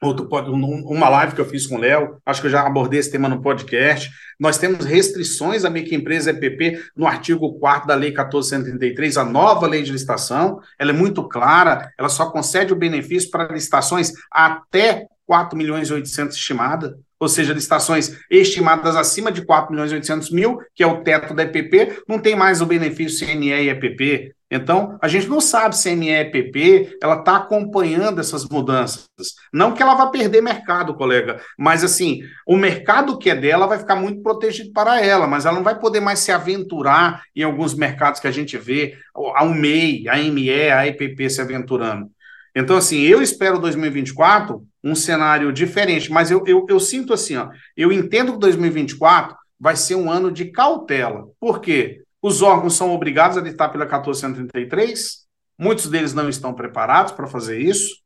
outro, 0.00 0.28
uma 0.30 1.08
live 1.08 1.34
que 1.34 1.40
eu 1.40 1.48
fiz 1.48 1.66
com 1.66 1.76
o 1.76 1.78
Léo, 1.78 2.18
acho 2.24 2.40
que 2.40 2.46
eu 2.46 2.50
já 2.50 2.66
abordei 2.66 3.00
esse 3.00 3.10
tema 3.10 3.28
no 3.28 3.42
podcast. 3.42 4.10
Nós 4.38 4.56
temos 4.56 4.84
restrições 4.84 5.64
à 5.64 5.70
microempresa 5.70 6.30
EPP 6.30 6.80
no 6.96 7.06
artigo 7.06 7.58
4 7.58 7.88
da 7.88 7.94
Lei 7.94 8.10
1433, 8.10 9.16
a 9.16 9.24
nova 9.24 9.66
lei 9.66 9.82
de 9.82 9.92
licitação. 9.92 10.60
Ela 10.78 10.90
é 10.90 10.94
muito 10.94 11.28
clara, 11.28 11.92
ela 11.98 12.08
só 12.08 12.30
concede 12.30 12.72
o 12.72 12.76
benefício 12.76 13.30
para 13.30 13.52
licitações 13.52 14.12
até 14.30 15.06
4 15.28 15.56
milhões 15.56 15.90
e 15.90 15.92
800 15.92 16.34
estimada, 16.34 16.98
ou 17.20 17.28
seja, 17.28 17.52
licitações 17.52 18.16
estimadas 18.30 18.96
acima 18.96 19.30
de 19.30 19.44
4 19.44 19.70
milhões 19.70 19.92
e 19.92 19.94
800 19.96 20.30
mil, 20.30 20.58
que 20.74 20.82
é 20.82 20.86
o 20.86 21.02
teto 21.02 21.34
da 21.34 21.42
EPP, 21.42 22.02
não 22.08 22.18
tem 22.18 22.34
mais 22.34 22.62
o 22.62 22.66
benefício 22.66 23.26
CNE 23.26 23.50
e 23.50 23.68
EPP. 23.68 24.34
Então, 24.50 24.96
a 25.02 25.08
gente 25.08 25.28
não 25.28 25.42
sabe 25.42 25.76
se 25.76 25.90
a 25.90 25.94
MEPP 25.96 26.96
ela 27.02 27.16
está 27.18 27.36
acompanhando 27.36 28.18
essas 28.18 28.48
mudanças. 28.48 29.04
Não 29.52 29.74
que 29.74 29.82
ela 29.82 29.94
vá 29.94 30.06
perder 30.06 30.40
mercado, 30.40 30.94
colega, 30.94 31.38
mas 31.58 31.84
assim, 31.84 32.22
o 32.46 32.56
mercado 32.56 33.18
que 33.18 33.28
é 33.28 33.36
dela 33.36 33.66
vai 33.66 33.78
ficar 33.78 33.96
muito 33.96 34.22
protegido 34.22 34.72
para 34.72 35.04
ela, 35.04 35.26
mas 35.26 35.44
ela 35.44 35.56
não 35.56 35.62
vai 35.62 35.78
poder 35.78 36.00
mais 36.00 36.20
se 36.20 36.32
aventurar 36.32 37.22
em 37.36 37.42
alguns 37.42 37.74
mercados 37.74 38.20
que 38.20 38.26
a 38.26 38.30
gente 38.30 38.56
vê, 38.56 38.96
a 39.14 39.44
UMEI, 39.44 40.08
a 40.08 40.16
ME, 40.16 40.70
a 40.70 40.86
EPP 40.86 41.28
se 41.28 41.42
aventurando. 41.42 42.10
Então, 42.56 42.76
assim, 42.76 43.02
eu 43.02 43.20
espero 43.20 43.58
2024 43.58 44.66
um 44.90 44.94
cenário 44.94 45.52
diferente, 45.52 46.10
mas 46.10 46.30
eu, 46.30 46.42
eu, 46.46 46.66
eu 46.68 46.80
sinto 46.80 47.12
assim, 47.12 47.36
ó, 47.36 47.50
eu 47.76 47.92
entendo 47.92 48.32
que 48.32 48.38
2024 48.38 49.36
vai 49.58 49.76
ser 49.76 49.94
um 49.94 50.10
ano 50.10 50.30
de 50.30 50.46
cautela. 50.46 51.26
Por 51.40 51.60
quê? 51.60 52.02
Os 52.22 52.42
órgãos 52.42 52.74
são 52.74 52.92
obrigados 52.94 53.36
a 53.36 53.40
editar 53.40 53.68
pela 53.68 53.84
1433, 53.84 55.26
muitos 55.58 55.88
deles 55.88 56.14
não 56.14 56.28
estão 56.28 56.54
preparados 56.54 57.12
para 57.12 57.26
fazer 57.26 57.60
isso. 57.60 57.96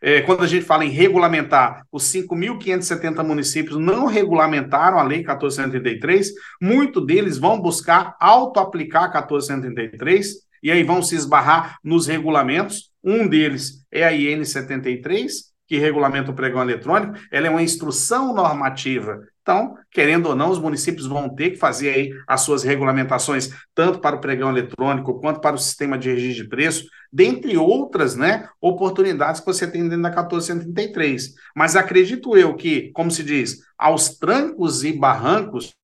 É, 0.00 0.20
quando 0.20 0.44
a 0.44 0.46
gente 0.46 0.64
fala 0.64 0.84
em 0.84 0.90
regulamentar, 0.90 1.84
os 1.90 2.04
5.570 2.04 3.24
municípios 3.24 3.76
não 3.76 4.06
regulamentaram 4.06 4.98
a 4.98 5.02
Lei 5.02 5.18
1433, 5.18 6.30
muitos 6.62 7.04
deles 7.04 7.36
vão 7.36 7.60
buscar 7.60 8.14
auto-aplicar 8.20 9.04
a 9.04 9.20
1433, 9.20 10.48
e 10.62 10.70
aí 10.70 10.82
vão 10.82 11.02
se 11.02 11.14
esbarrar 11.14 11.78
nos 11.82 12.06
regulamentos. 12.06 12.90
Um 13.02 13.26
deles 13.26 13.84
é 13.90 14.04
a 14.04 14.12
IN 14.12 14.44
73, 14.44 15.47
que 15.68 15.78
regulamenta 15.78 16.30
o 16.30 16.34
pregão 16.34 16.62
eletrônico, 16.62 17.14
ela 17.30 17.46
é 17.46 17.50
uma 17.50 17.62
instrução 17.62 18.34
normativa 18.34 19.20
então, 19.48 19.78
querendo 19.90 20.26
ou 20.26 20.36
não, 20.36 20.50
os 20.50 20.58
municípios 20.58 21.06
vão 21.06 21.26
ter 21.34 21.52
que 21.52 21.56
fazer 21.56 21.88
aí 21.88 22.12
as 22.26 22.42
suas 22.42 22.62
regulamentações, 22.62 23.50
tanto 23.74 23.98
para 23.98 24.14
o 24.14 24.20
pregão 24.20 24.50
eletrônico 24.50 25.18
quanto 25.18 25.40
para 25.40 25.56
o 25.56 25.58
sistema 25.58 25.96
de 25.96 26.10
registro 26.10 26.44
de 26.44 26.50
preço, 26.50 26.86
dentre 27.10 27.56
outras 27.56 28.14
né, 28.14 28.46
oportunidades 28.60 29.40
que 29.40 29.46
você 29.46 29.66
tem 29.66 29.88
dentro 29.88 30.02
da 30.02 30.10
1433. 30.10 31.32
Mas 31.56 31.76
acredito 31.76 32.36
eu 32.36 32.54
que, 32.56 32.90
como 32.92 33.10
se 33.10 33.24
diz, 33.24 33.60
aos 33.78 34.18
trancos 34.18 34.84
e 34.84 34.92
barrancos, 34.92 35.74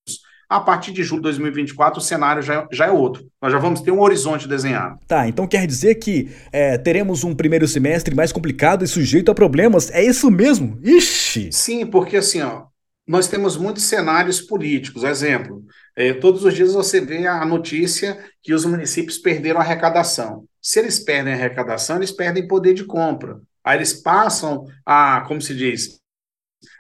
a 0.48 0.60
partir 0.60 0.92
de 0.92 1.02
julho 1.02 1.20
de 1.20 1.28
2024 1.28 1.98
o 1.98 2.02
cenário 2.02 2.42
já, 2.42 2.66
já 2.72 2.86
é 2.86 2.90
outro. 2.90 3.26
Nós 3.40 3.52
já 3.52 3.58
vamos 3.58 3.80
ter 3.80 3.90
um 3.90 4.00
horizonte 4.00 4.48
desenhado. 4.48 4.98
Tá, 5.06 5.28
então 5.28 5.46
quer 5.46 5.66
dizer 5.66 5.96
que 5.96 6.30
é, 6.52 6.78
teremos 6.78 7.24
um 7.24 7.34
primeiro 7.34 7.66
semestre 7.66 8.14
mais 8.14 8.32
complicado 8.32 8.84
e 8.84 8.88
sujeito 8.88 9.30
a 9.30 9.34
problemas? 9.34 9.90
É 9.90 10.02
isso 10.02 10.30
mesmo? 10.30 10.78
Ixi! 10.82 11.50
Sim, 11.52 11.86
porque 11.86 12.16
assim, 12.16 12.40
ó, 12.42 12.64
nós 13.06 13.28
temos 13.28 13.56
muitos 13.56 13.84
cenários 13.84 14.40
políticos. 14.40 15.04
Exemplo, 15.04 15.62
é, 15.96 16.12
todos 16.12 16.44
os 16.44 16.54
dias 16.54 16.72
você 16.72 17.00
vê 17.00 17.26
a 17.26 17.44
notícia 17.44 18.18
que 18.42 18.54
os 18.54 18.64
municípios 18.64 19.18
perderam 19.18 19.60
a 19.60 19.62
arrecadação. 19.62 20.44
Se 20.60 20.78
eles 20.78 20.98
perdem 20.98 21.32
a 21.32 21.36
arrecadação, 21.36 21.96
eles 21.96 22.10
perdem 22.10 22.48
poder 22.48 22.74
de 22.74 22.84
compra. 22.84 23.40
Aí 23.62 23.78
eles 23.78 23.92
passam 23.92 24.66
a, 24.84 25.22
como 25.26 25.40
se 25.40 25.54
diz, 25.54 25.98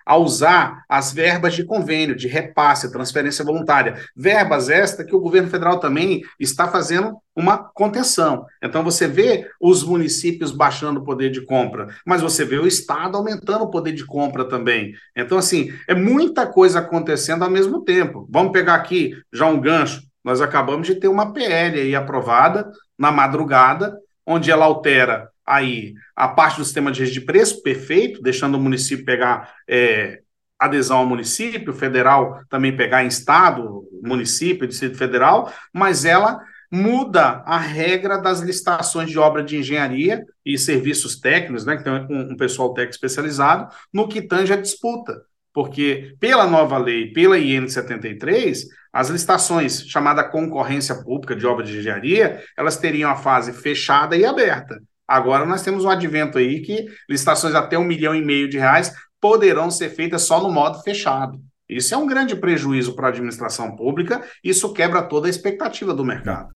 a 0.04 0.16
usar 0.16 0.84
as 0.88 1.12
verbas 1.12 1.54
de 1.54 1.64
convênio, 1.64 2.16
de 2.16 2.28
repasse, 2.28 2.92
transferência 2.92 3.44
voluntária. 3.44 3.98
Verbas 4.16 4.68
esta 4.68 5.04
que 5.04 5.14
o 5.14 5.20
governo 5.20 5.48
federal 5.48 5.80
também 5.80 6.22
está 6.38 6.68
fazendo 6.68 7.16
uma 7.34 7.58
contenção. 7.58 8.46
Então 8.62 8.84
você 8.84 9.08
vê 9.08 9.48
os 9.60 9.82
municípios 9.82 10.52
baixando 10.52 11.00
o 11.00 11.04
poder 11.04 11.30
de 11.30 11.40
compra, 11.40 11.88
mas 12.06 12.22
você 12.22 12.44
vê 12.44 12.56
o 12.56 12.66
Estado 12.66 13.16
aumentando 13.16 13.64
o 13.64 13.70
poder 13.70 13.92
de 13.92 14.04
compra 14.04 14.44
também. 14.44 14.94
Então, 15.16 15.38
assim, 15.38 15.72
é 15.88 15.94
muita 15.94 16.46
coisa 16.46 16.78
acontecendo 16.78 17.42
ao 17.42 17.50
mesmo 17.50 17.82
tempo. 17.82 18.28
Vamos 18.30 18.52
pegar 18.52 18.74
aqui 18.74 19.12
já 19.32 19.46
um 19.46 19.60
gancho. 19.60 20.02
Nós 20.22 20.40
acabamos 20.40 20.86
de 20.86 20.94
ter 20.94 21.08
uma 21.08 21.32
PL 21.32 21.80
aí 21.80 21.94
aprovada 21.94 22.70
na 22.98 23.10
madrugada, 23.10 23.98
onde 24.26 24.50
ela 24.50 24.64
altera 24.64 25.28
aí 25.46 25.94
a 26.16 26.28
parte 26.28 26.58
do 26.58 26.64
sistema 26.64 26.90
de 26.90 27.00
registro 27.00 27.20
de 27.20 27.26
preço, 27.26 27.62
perfeito, 27.62 28.22
deixando 28.22 28.56
o 28.56 28.60
município 28.60 29.04
pegar 29.04 29.54
é, 29.68 30.20
adesão 30.58 30.98
ao 30.98 31.06
município, 31.06 31.72
federal 31.72 32.40
também 32.48 32.76
pegar 32.76 33.04
em 33.04 33.08
estado, 33.08 33.84
município, 34.02 34.66
Distrito 34.66 34.96
Federal, 34.96 35.52
mas 35.72 36.04
ela 36.04 36.40
muda 36.70 37.42
a 37.46 37.58
regra 37.58 38.18
das 38.18 38.40
licitações 38.40 39.08
de 39.08 39.18
obra 39.18 39.42
de 39.42 39.56
engenharia 39.56 40.24
e 40.44 40.58
serviços 40.58 41.20
técnicos, 41.20 41.64
né, 41.64 41.76
que 41.76 41.84
tem 41.84 41.92
um, 41.92 42.32
um 42.32 42.36
pessoal 42.36 42.74
técnico 42.74 42.94
especializado, 42.94 43.72
no 43.92 44.08
que 44.08 44.22
tange 44.22 44.52
a 44.52 44.60
disputa. 44.60 45.22
Porque, 45.52 46.16
pela 46.18 46.48
nova 46.48 46.76
lei, 46.78 47.12
pela 47.12 47.38
IN 47.38 47.68
73, 47.68 48.66
as 48.92 49.08
licitações 49.08 49.86
chamada 49.86 50.24
concorrência 50.24 50.96
pública 50.96 51.36
de 51.36 51.46
obra 51.46 51.64
de 51.64 51.78
engenharia, 51.78 52.42
elas 52.58 52.76
teriam 52.76 53.08
a 53.08 53.14
fase 53.14 53.52
fechada 53.52 54.16
e 54.16 54.24
aberta. 54.24 54.80
Agora 55.06 55.44
nós 55.44 55.62
temos 55.62 55.84
um 55.84 55.90
advento 55.90 56.38
aí 56.38 56.60
que 56.60 56.86
licitações 57.08 57.54
até 57.54 57.78
um 57.78 57.84
milhão 57.84 58.14
e 58.14 58.24
meio 58.24 58.48
de 58.48 58.58
reais 58.58 58.92
poderão 59.20 59.70
ser 59.70 59.90
feitas 59.90 60.22
só 60.22 60.42
no 60.42 60.50
modo 60.50 60.82
fechado. 60.82 61.38
Isso 61.68 61.94
é 61.94 61.96
um 61.96 62.06
grande 62.06 62.36
prejuízo 62.36 62.94
para 62.94 63.06
a 63.06 63.10
administração 63.10 63.74
pública, 63.74 64.22
isso 64.42 64.72
quebra 64.72 65.02
toda 65.02 65.26
a 65.26 65.30
expectativa 65.30 65.94
do 65.94 66.04
mercado. 66.04 66.50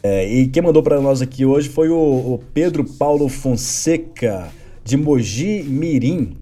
É, 0.01 0.25
e 0.31 0.47
quem 0.47 0.63
mandou 0.63 0.81
para 0.81 1.01
nós 1.01 1.21
aqui 1.21 1.45
hoje 1.45 1.67
foi 1.67 1.89
o, 1.89 1.95
o 1.95 2.41
Pedro 2.53 2.85
Paulo 2.85 3.27
Fonseca 3.27 4.47
de 4.83 4.95
Mogi 4.95 5.61
Mirim, 5.63 6.37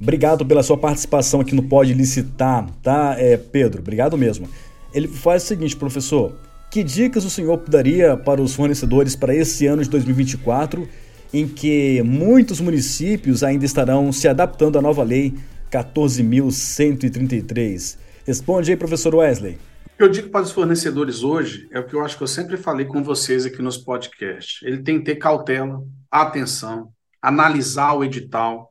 Obrigado 0.00 0.46
pela 0.46 0.62
sua 0.62 0.78
participação 0.78 1.40
aqui 1.40 1.52
no 1.54 1.64
Pode 1.64 1.92
Licitar, 1.92 2.70
tá, 2.82 3.16
é, 3.18 3.36
Pedro? 3.36 3.80
Obrigado 3.80 4.16
mesmo. 4.16 4.48
Ele 4.94 5.08
faz 5.08 5.42
o 5.42 5.46
seguinte, 5.46 5.76
professor: 5.76 6.34
que 6.70 6.84
dicas 6.84 7.24
o 7.24 7.30
senhor 7.30 7.56
daria 7.68 8.16
para 8.16 8.42
os 8.42 8.54
fornecedores 8.54 9.16
para 9.16 9.34
esse 9.34 9.66
ano 9.66 9.82
de 9.82 9.90
2024, 9.90 10.88
em 11.32 11.48
que 11.48 12.02
muitos 12.02 12.60
municípios 12.60 13.42
ainda 13.42 13.64
estarão 13.64 14.12
se 14.12 14.28
adaptando 14.28 14.78
à 14.78 14.82
nova 14.82 15.02
lei 15.02 15.34
14.133? 15.70 17.96
Responde 18.26 18.70
aí, 18.70 18.76
professor 18.76 19.14
Wesley. 19.14 19.56
que 19.96 20.04
eu 20.04 20.08
digo 20.08 20.28
para 20.28 20.42
os 20.42 20.52
fornecedores 20.52 21.22
hoje 21.22 21.66
é 21.72 21.80
o 21.80 21.86
que 21.86 21.94
eu 21.94 22.04
acho 22.04 22.16
que 22.16 22.22
eu 22.22 22.28
sempre 22.28 22.56
falei 22.56 22.86
com 22.86 23.02
vocês 23.02 23.44
aqui 23.46 23.62
nos 23.62 23.78
podcasts. 23.78 24.62
Ele 24.62 24.82
tem 24.82 24.98
que 24.98 25.04
ter 25.06 25.16
cautela, 25.16 25.82
atenção, 26.10 26.90
analisar 27.22 27.94
o 27.94 28.04
edital. 28.04 28.70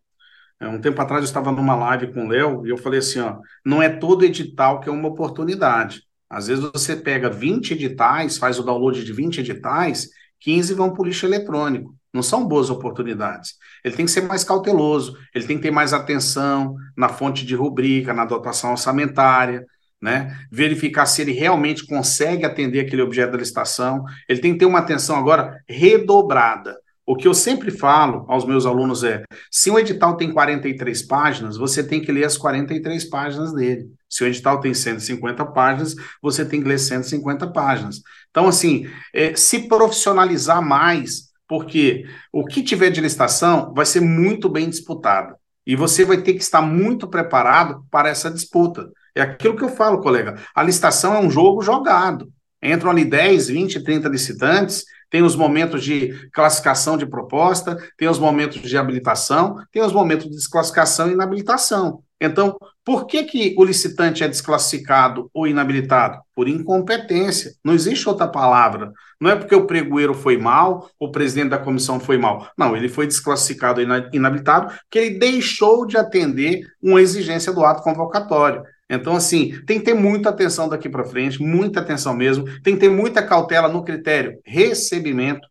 É, 0.60 0.68
um 0.68 0.82
tempo 0.82 1.00
atrás 1.02 1.24
eu 1.24 1.28
estava 1.28 1.52
numa 1.52 1.76
live 1.76 2.14
com 2.14 2.26
o 2.26 2.30
Léo 2.30 2.66
e 2.66 2.70
eu 2.70 2.78
falei 2.78 3.00
assim: 3.00 3.20
ó, 3.20 3.38
não 3.66 3.82
é 3.82 3.90
todo 3.90 4.26
edital 4.26 4.80
que 4.80 4.90
é 4.90 4.92
uma 4.92 5.08
oportunidade. 5.10 6.04
Às 6.30 6.48
vezes 6.48 6.64
você 6.74 6.96
pega 6.96 7.30
20 7.30 7.72
editais, 7.72 8.38
faz 8.38 8.60
o 8.60 8.64
download 8.64 9.04
de 9.04 9.14
20 9.14 9.40
editais, 9.40 10.10
15 10.40 10.74
vão 10.74 10.92
para 10.92 11.02
o 11.02 11.06
lixo 11.06 11.26
eletrônico. 11.26 11.96
Não 12.14 12.24
são 12.24 12.48
boas 12.48 12.70
oportunidades. 12.70 13.56
Ele 13.84 13.96
tem 13.96 14.06
que 14.06 14.12
ser 14.12 14.22
mais 14.22 14.44
cauteloso, 14.44 15.18
ele 15.34 15.46
tem 15.46 15.58
que 15.58 15.64
ter 15.64 15.72
mais 15.72 15.94
atenção 15.94 16.76
na 16.96 17.10
fonte 17.10 17.46
de 17.46 17.56
rubrica, 17.56 18.14
na 18.14 18.26
dotação 18.26 18.72
orçamentária, 18.72 19.66
né? 20.02 20.38
Verificar 20.52 21.06
se 21.06 21.22
ele 21.22 21.32
realmente 21.32 21.86
consegue 21.86 22.46
atender 22.46 22.82
aquele 22.82 23.02
objeto 23.02 23.32
da 23.32 23.38
licitação. 23.38 24.04
Ele 24.28 24.40
tem 24.40 24.54
que 24.54 24.60
ter 24.60 24.66
uma 24.66 24.80
atenção 24.80 25.16
agora 25.16 25.62
redobrada. 25.68 26.76
O 27.08 27.16
que 27.16 27.26
eu 27.26 27.34
sempre 27.34 27.72
falo 27.72 28.26
aos 28.28 28.46
meus 28.46 28.66
alunos 28.66 29.02
é: 29.02 29.24
se 29.50 29.72
um 29.72 29.80
edital 29.80 30.18
tem 30.18 30.30
43 30.30 31.04
páginas, 31.04 31.56
você 31.56 31.82
tem 31.82 32.02
que 32.02 32.12
ler 32.12 32.26
as 32.26 32.38
43 32.38 33.06
páginas 33.06 33.54
dele. 33.54 33.90
Se 34.10 34.26
o 34.26 34.28
edital 34.28 34.60
tem 34.60 34.74
150 34.74 35.46
páginas, 35.46 35.96
você 36.22 36.44
tem 36.44 36.62
que 36.62 36.68
ler 36.68 36.78
150 36.78 37.48
páginas. 37.48 38.02
Então, 38.30 38.46
assim, 38.46 38.90
é, 39.14 39.34
se 39.36 39.70
profissionalizar 39.70 40.62
mais, 40.62 41.30
porque 41.48 42.06
o 42.30 42.44
que 42.44 42.62
tiver 42.62 42.90
de 42.90 43.00
licitação 43.00 43.74
vai 43.74 43.86
ser 43.86 44.02
muito 44.02 44.50
bem 44.50 44.70
disputado. 44.70 45.34
E 45.66 45.78
você 45.78 46.04
vai 46.04 46.18
ter 46.18 46.34
que 46.34 46.44
estar 46.44 46.62
muito 46.62 47.08
preparado 47.08 47.86
para 47.90 48.10
essa 48.10 48.30
disputa. 48.30 48.86
É 49.16 49.22
aquilo 49.22 49.56
que 49.56 49.64
eu 49.64 49.70
falo, 49.70 50.02
colega. 50.02 50.36
A 50.54 50.62
licitação 50.62 51.16
é 51.16 51.20
um 51.20 51.32
jogo 51.32 51.62
jogado. 51.62 52.30
Entram 52.62 52.92
ali 52.92 53.06
10, 53.06 53.48
20, 53.48 53.84
30 53.84 54.10
licitantes, 54.10 54.84
tem 55.10 55.24
os 55.24 55.36
momentos 55.36 55.84
de 55.84 56.14
classificação 56.34 56.98
de 56.98 57.06
proposta, 57.06 57.78
tem 57.98 58.08
os 58.08 58.20
momentos 58.20 58.62
de 58.62 58.78
habilitação, 58.78 59.58
tem 59.72 59.82
os 59.82 59.94
momentos 59.94 60.26
de 60.26 60.36
desclassificação 60.36 61.10
e 61.10 61.14
inabilitação. 61.14 62.04
Então, 62.20 62.58
por 62.84 63.06
que, 63.06 63.24
que 63.24 63.56
o 63.58 63.64
licitante 63.64 64.24
é 64.24 64.28
desclassificado 64.28 65.30
ou 65.34 65.46
inabilitado? 65.46 66.20
Por 66.36 66.48
incompetência. 66.48 67.54
Não 67.64 67.74
existe 67.74 68.10
outra 68.10 68.28
palavra. 68.28 68.92
Não 69.22 69.30
é 69.30 69.36
porque 69.36 69.56
o 69.56 69.68
pregoeiro 69.68 70.14
foi 70.14 70.38
mal, 70.38 70.90
o 71.00 71.12
presidente 71.12 71.50
da 71.50 71.58
comissão 71.58 72.00
foi 72.00 72.18
mal. 72.18 72.50
Não, 72.58 72.76
ele 72.76 72.90
foi 72.90 73.06
desclassificado 73.06 73.82
e 73.82 73.86
inabilitado 74.14 74.74
porque 74.84 74.98
ele 74.98 75.20
deixou 75.20 75.86
de 75.86 75.98
atender 75.98 76.62
uma 76.82 77.02
exigência 77.02 77.54
do 77.54 77.64
ato 77.64 77.84
convocatório. 77.84 78.64
Então, 78.90 79.16
assim, 79.16 79.60
tem 79.66 79.80
que 79.80 79.86
ter 79.86 79.94
muita 79.94 80.30
atenção 80.30 80.70
daqui 80.70 80.88
para 80.88 81.04
frente, 81.04 81.42
muita 81.42 81.82
atenção 81.82 82.14
mesmo. 82.14 82.46
Tem 82.62 82.74
que 82.74 82.80
ter 82.80 82.90
muita 82.90 83.22
cautela 83.22 83.68
no 83.68 83.84
critério 83.84 84.40
recebimento, 84.46 85.48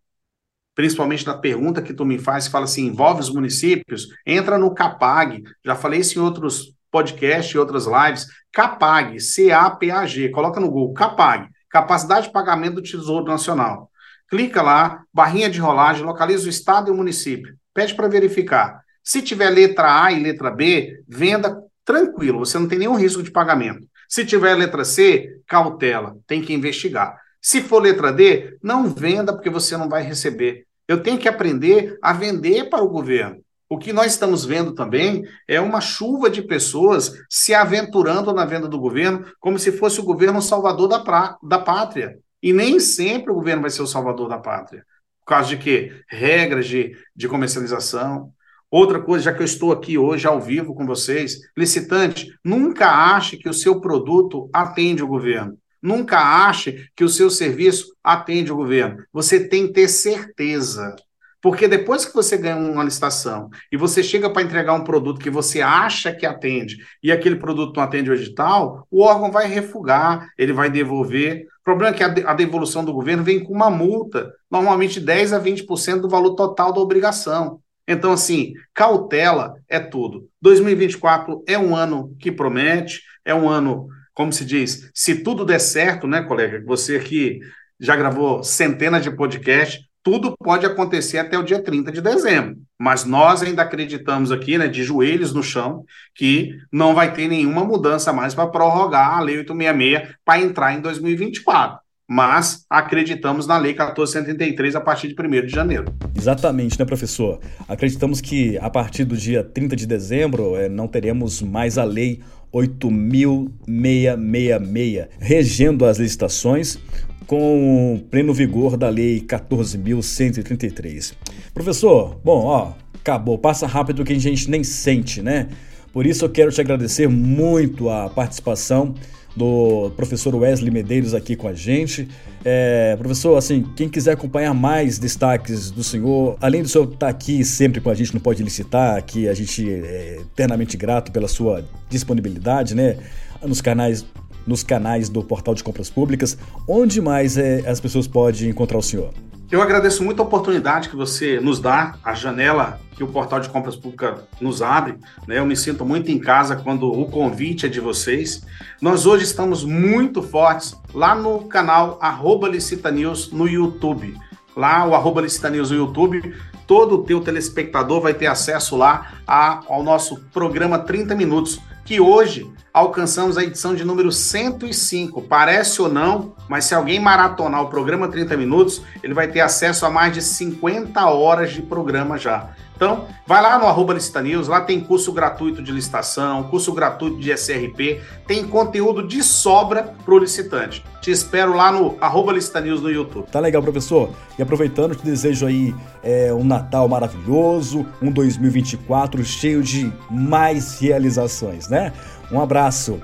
principalmente 0.75 1.25
da 1.25 1.37
pergunta 1.37 1.83
que 1.83 1.93
tu 1.93 2.05
me 2.05 2.19
faz, 2.19 2.47
fala 2.49 2.65
assim, 2.65 2.87
envolve 2.87 3.21
os 3.21 3.31
municípios, 3.31 4.09
entra 4.27 4.59
no 4.59 4.75
CAPAG. 4.75 5.43
Já 5.65 5.75
falei 5.75 6.01
isso 6.01 6.19
em 6.19 6.23
outros 6.23 6.75
podcasts 6.91 7.55
e 7.55 7.59
outras 7.59 7.87
lives. 7.87 8.27
CAPAG, 8.53 9.21
C-A-P-A-G. 9.21 10.31
Coloca 10.31 10.59
no 10.59 10.71
Google, 10.71 10.95
CAPAG, 10.95 11.49
Capacidade 11.69 12.29
de 12.29 12.33
Pagamento 12.33 12.77
do 12.77 12.83
Tesouro 12.83 13.27
Nacional. 13.27 13.91
Clica 14.29 14.63
lá, 14.63 15.03
barrinha 15.13 15.51
de 15.51 15.61
rolagem, 15.61 16.05
localiza 16.05 16.47
o 16.47 16.51
estado 16.51 16.89
e 16.89 16.91
o 16.91 16.97
município. 16.97 17.55
Pede 17.75 17.95
para 17.95 18.09
verificar. 18.09 18.81
Se 19.05 19.23
tiver 19.23 19.51
letra 19.51 20.05
A 20.05 20.11
e 20.11 20.21
letra 20.21 20.51
B, 20.51 21.03
venda 21.07 21.57
tranquilo, 21.87 22.41
você 22.41 22.59
não 22.59 22.69
tem 22.69 22.81
nenhum 22.81 22.97
risco 22.97 23.23
de 23.23 23.31
pagamento. 23.31 23.87
Se 24.09 24.27
tiver 24.27 24.55
letra 24.55 24.85
C, 24.85 25.41
cautela, 25.47 26.19
tem 26.27 26.43
que 26.43 26.53
investigar. 26.53 27.19
Se 27.41 27.63
for 27.63 27.81
letra 27.81 28.13
D, 28.13 28.59
não 28.63 28.89
venda 28.89 29.33
porque 29.33 29.49
você 29.49 29.77
não 29.77 29.89
vai 29.89 30.03
receber. 30.03 30.67
Eu 30.89 31.03
tenho 31.03 31.19
que 31.19 31.29
aprender 31.29 31.97
a 32.03 32.13
vender 32.13 32.69
para 32.69 32.83
o 32.83 32.89
governo. 32.89 33.41
O 33.69 33.79
que 33.79 33.93
nós 33.93 34.13
estamos 34.13 34.45
vendo 34.45 34.75
também 34.75 35.25
é 35.49 35.61
uma 35.61 35.81
chuva 35.81 36.29
de 36.31 36.43
pessoas 36.43 37.13
se 37.29 37.55
aventurando 37.55 38.33
na 38.33 38.45
venda 38.45 38.69
do 38.69 38.79
governo 38.79 39.25
como 39.41 39.59
se 39.59 39.73
fosse 39.73 39.99
o 40.01 40.05
governo 40.05 40.43
salvador 40.43 40.89
da, 40.89 41.01
pra, 41.01 41.37
da 41.43 41.59
pátria. 41.59 42.19
E 42.43 42.53
nem 42.53 42.79
sempre 42.79 43.31
o 43.33 43.35
governo 43.35 43.63
vai 43.63 43.71
ser 43.71 43.83
o 43.83 43.87
salvador 43.87 44.29
da 44.29 44.39
pátria. 44.39 44.85
Por 45.25 45.31
causa 45.31 45.49
de 45.49 45.57
quê? 45.57 45.93
Regras 46.09 46.67
de, 46.67 46.97
de 47.15 47.29
comercialização, 47.29 48.33
Outra 48.71 49.01
coisa, 49.01 49.27
já 49.27 49.33
que 49.33 49.43
eu 49.43 49.45
estou 49.45 49.71
aqui 49.71 49.97
hoje 49.97 50.27
ao 50.27 50.41
vivo 50.41 50.75
com 50.75 50.85
vocês, 50.85 51.39
licitante, 51.57 52.33
nunca 52.45 52.89
ache 52.91 53.37
que 53.37 53.49
o 53.49 53.55
seu 53.55 53.81
produto 53.81 54.51
atende 54.53 55.03
o 55.03 55.09
governo. 55.09 55.57
Nunca 55.81 56.19
ache 56.19 56.89
que 56.97 57.05
o 57.05 57.09
seu 57.09 57.31
serviço 57.31 57.95
atende 58.03 58.51
o 58.51 58.57
governo. 58.57 59.05
Você 59.13 59.49
tem 59.49 59.69
que 59.69 59.75
ter 59.75 59.89
certeza. 59.89 60.97
Porque 61.41 61.69
depois 61.69 62.05
que 62.05 62.13
você 62.13 62.37
ganha 62.37 62.57
uma 62.57 62.83
licitação 62.83 63.51
e 63.71 63.77
você 63.77 64.03
chega 64.03 64.29
para 64.29 64.43
entregar 64.43 64.73
um 64.73 64.83
produto 64.83 65.21
que 65.21 65.31
você 65.31 65.61
acha 65.61 66.13
que 66.13 66.27
atende 66.27 66.79
e 67.01 67.13
aquele 67.13 67.37
produto 67.37 67.77
não 67.77 67.85
atende 67.85 68.11
o 68.11 68.15
edital, 68.15 68.85
o 68.91 69.03
órgão 69.03 69.31
vai 69.31 69.47
refugar, 69.47 70.27
ele 70.37 70.53
vai 70.53 70.69
devolver. 70.69 71.47
O 71.61 71.63
problema 71.63 71.95
é 71.95 71.97
que 71.97 72.03
a 72.03 72.35
devolução 72.35 72.85
do 72.85 72.93
governo 72.93 73.23
vem 73.23 73.45
com 73.45 73.53
uma 73.53 73.71
multa, 73.71 74.33
normalmente 74.51 74.99
10 74.99 75.35
a 75.35 75.41
20% 75.41 76.01
do 76.01 76.09
valor 76.09 76.35
total 76.35 76.73
da 76.73 76.81
obrigação. 76.81 77.61
Então, 77.87 78.13
assim, 78.13 78.53
cautela 78.75 79.55
é 79.69 79.79
tudo. 79.79 80.29
2024 80.43 81.45
é 81.47 81.59
um 81.59 81.75
ano 81.75 82.15
que 82.19 82.33
promete, 82.33 83.03
é 83.25 83.35
um 83.35 83.49
ano, 83.49 83.87
como 84.13 84.33
se 84.33 84.45
diz, 84.45 84.91
se 84.95 85.23
tudo 85.23 85.45
der 85.45 85.61
certo, 85.61 86.07
né, 86.07 86.23
colega? 86.23 86.63
Você 86.67 86.99
que 86.99 87.39
já 87.79 87.95
gravou 87.95 88.43
centenas 88.43 89.03
de 89.03 89.11
podcasts, 89.11 89.85
tudo 90.03 90.37
pode 90.37 90.65
acontecer 90.65 91.19
até 91.19 91.37
o 91.37 91.43
dia 91.43 91.63
30 91.63 91.91
de 91.91 92.01
dezembro. 92.01 92.57
Mas 92.79 93.05
nós 93.05 93.43
ainda 93.43 93.63
acreditamos 93.63 94.31
aqui, 94.31 94.57
né, 94.57 94.69
de 94.69 94.85
joelhos 94.85 95.33
no 95.33 95.43
chão, 95.43 95.85
que 96.15 96.57
não 96.73 96.95
vai 96.95 97.13
ter 97.13 97.29
nenhuma 97.29 97.65
mudança 97.65 98.13
mais 98.13 98.35
para 98.35 98.49
prorrogar 98.49 99.17
a 99.17 99.21
Lei 99.21 99.39
866 99.39 100.17
para 100.25 100.41
entrar 100.41 100.75
em 100.75 100.81
2024 100.81 101.86
mas 102.09 102.65
acreditamos 102.71 103.45
na 103.47 103.59
Lei 103.59 103.73
1433 103.73 104.77
a 104.77 104.81
partir 104.81 105.09
de 105.09 105.17
1 105.21 105.47
de 105.47 105.53
janeiro. 105.53 105.93
Exatamente, 106.17 106.79
né, 106.79 106.85
professor? 106.85 107.41
Acreditamos 107.69 108.21
que 108.21 108.57
a 108.59 108.71
partir 108.71 109.05
do 109.05 109.17
dia 109.17 109.43
30 109.43 109.75
de 109.75 109.85
dezembro 109.87 110.55
é, 110.57 110.69
não 110.69 110.87
teremos 110.87 111.43
mais 111.43 111.77
a 111.79 111.85
Lei 111.85 112.21
8.666 112.53 115.09
regendo 115.19 115.85
as 115.85 115.99
licitações 115.99 116.79
com 117.27 118.01
pleno 118.11 118.33
vigor 118.33 118.77
da 118.77 118.89
Lei 118.89 119.21
14.133. 119.21 121.15
Professor, 121.53 122.21
bom, 122.25 122.45
ó, 122.45 122.75
acabou, 122.95 123.37
passa 123.37 123.67
rápido 123.67 124.05
que 124.05 124.13
a 124.13 124.19
gente 124.19 124.49
nem 124.49 124.63
sente, 124.63 125.21
né? 125.21 125.49
Por 125.93 126.07
isso 126.07 126.25
eu 126.25 126.31
quero 126.31 126.53
te 126.53 126.61
agradecer 126.61 127.09
muito 127.09 127.91
a 127.91 128.09
participação 128.09 128.95
do 129.37 129.91
professor 129.97 130.35
Wesley 130.35 130.71
Medeiros 130.71 131.13
aqui 131.13 131.37
com 131.37 131.47
a 131.47 131.53
gente. 131.53 132.09
É, 132.45 132.97
professor, 132.97 133.37
assim, 133.37 133.65
quem 133.77 133.89
quiser 133.89 134.13
acompanhar 134.13 134.55
mais 134.55 134.99
destaques 134.99 135.71
do 135.71 135.85
senhor, 135.85 136.37
além 136.41 136.63
do 136.63 136.69
senhor 136.69 136.85
estar 136.85 136.99
tá 136.99 137.09
aqui 137.09 137.45
sempre 137.45 137.81
com 137.81 137.91
a 137.91 137.95
gente, 137.95 138.15
não 138.15 138.21
pode 138.21 138.43
licitar, 138.43 138.97
aqui 138.97 139.29
a 139.29 139.35
gente 139.35 139.69
é 139.69 140.21
eternamente 140.21 140.77
grato 140.77 141.13
pela 141.13 141.29
sua 141.29 141.65
disponibilidade, 141.91 142.75
né? 142.75 142.97
Nos 143.43 143.61
canais, 143.61 144.07
nos 144.47 144.63
canais 144.63 145.09
do 145.09 145.23
Portal 145.23 145.55
de 145.55 145.63
Compras 145.63 145.91
Públicas, 145.91 146.39
onde 146.67 147.01
mais 147.01 147.37
é, 147.37 147.63
as 147.69 147.79
pessoas 147.79 148.07
podem 148.07 148.49
encontrar 148.49 148.79
o 148.79 148.83
senhor? 148.83 149.13
Eu 149.49 149.63
agradeço 149.63 150.03
muito 150.03 150.21
a 150.21 150.25
oportunidade 150.25 150.89
que 150.89 150.97
você 150.97 151.39
nos 151.39 151.61
dá, 151.61 151.95
a 152.03 152.15
janela 152.15 152.81
que 152.97 153.05
o 153.05 153.07
Portal 153.07 153.39
de 153.39 153.49
Compras 153.49 153.77
Públicas 153.77 154.21
nos 154.41 154.61
abre. 154.61 154.97
Né? 155.27 155.39
Eu 155.39 155.47
me 155.47 155.55
sinto 155.55 155.85
muito 155.85 156.11
em 156.11 156.19
casa 156.19 156.57
quando 156.57 156.91
o 156.91 157.07
convite 157.07 157.65
é 157.65 157.69
de 157.69 157.79
vocês. 157.79 158.45
Nós 158.83 159.07
hoje 159.07 159.23
estamos 159.23 159.63
muito 159.63 160.21
fortes 160.21 160.75
lá 160.93 161.15
no 161.15 161.45
canal 161.45 161.97
arroba 162.01 162.49
Licita 162.49 162.91
News 162.91 163.31
no 163.31 163.47
YouTube. 163.47 164.17
Lá, 164.57 164.85
o 164.85 164.97
arroba 164.97 165.21
Licita 165.21 165.49
News 165.49 165.71
no 165.71 165.77
YouTube, 165.77 166.35
todo 166.67 166.97
o 166.97 167.05
teu 167.05 167.21
telespectador 167.21 168.01
vai 168.01 168.15
ter 168.15 168.27
acesso 168.27 168.77
lá 168.77 169.13
ao 169.27 169.85
nosso 169.85 170.17
programa 170.33 170.79
30 170.81 171.15
Minutos, 171.15 171.61
que 171.87 172.01
hoje 172.01 172.51
alcançamos 172.75 173.39
a 173.39 173.45
edição 173.45 173.75
de 173.75 173.85
número 173.85 174.11
105. 174.11 175.23
Parece 175.23 175.81
ou 175.81 175.89
não, 175.89 176.35
mas 176.49 176.65
se 176.65 176.75
alguém 176.75 176.99
maratonar 176.99 177.63
o 177.63 177.69
programa 177.69 178.09
30 178.09 178.37
minutos, 178.37 178.83
ele 179.03 179.15
vai 179.15 179.29
ter 179.29 179.41
acesso 179.41 179.87
a 179.87 179.91
mais 179.91 180.13
de 180.13 180.21
50 180.21 181.09
horas 181.09 181.53
de 181.53 181.63
programa 181.63 182.19
já. 182.19 182.51
Então, 182.77 183.07
vai 183.27 183.41
lá 183.43 183.59
no 183.59 183.67
arroba 183.67 183.95
Licita 183.95 184.21
News, 184.21 184.49
lá 184.49 184.61
tem 184.61 184.79
curso 184.81 185.11
gratuito 185.11 185.63
de 185.63 185.73
licitação, 185.73 186.43
curso 186.45 186.73
gratuito 186.75 187.19
de 187.19 187.33
SRP, 187.33 188.03
tem 188.27 188.47
conteúdo 188.47 189.07
de 189.07 189.23
sobra 189.23 189.95
para 190.05 190.15
o 190.15 190.19
licitante. 190.19 190.85
Te 191.01 191.11
espero 191.11 191.57
lá 191.57 191.73
no 191.73 191.97
arroba 192.01 192.33
Licita 192.33 192.61
News 192.61 192.83
no 192.83 192.91
YouTube. 192.91 193.27
Tá 193.33 193.41
legal, 193.41 193.63
professor. 193.63 194.11
E 194.39 194.43
aproveitando, 194.43 194.95
te 194.95 195.03
desejo 195.03 195.47
aí 195.47 195.75
é, 196.03 196.33
um 196.35 196.45
Natal 196.45 196.87
maravilhoso, 196.87 197.87
um 198.03 198.11
2024 198.11 199.25
cheio 199.25 199.63
de 199.63 199.91
mais 200.11 200.79
realizações, 200.79 201.69
né? 201.69 201.95
Um 202.31 202.41
abraço. 202.41 203.01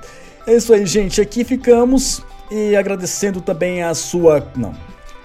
É 0.47 0.55
isso 0.55 0.75
aí, 0.75 0.85
gente. 0.85 1.21
Aqui 1.21 1.45
ficamos 1.45 2.23
E 2.51 2.77
agradecendo 2.77 3.41
também 3.41 3.83
a 3.83 3.95
sua. 3.95 4.47
Não. 4.55 4.75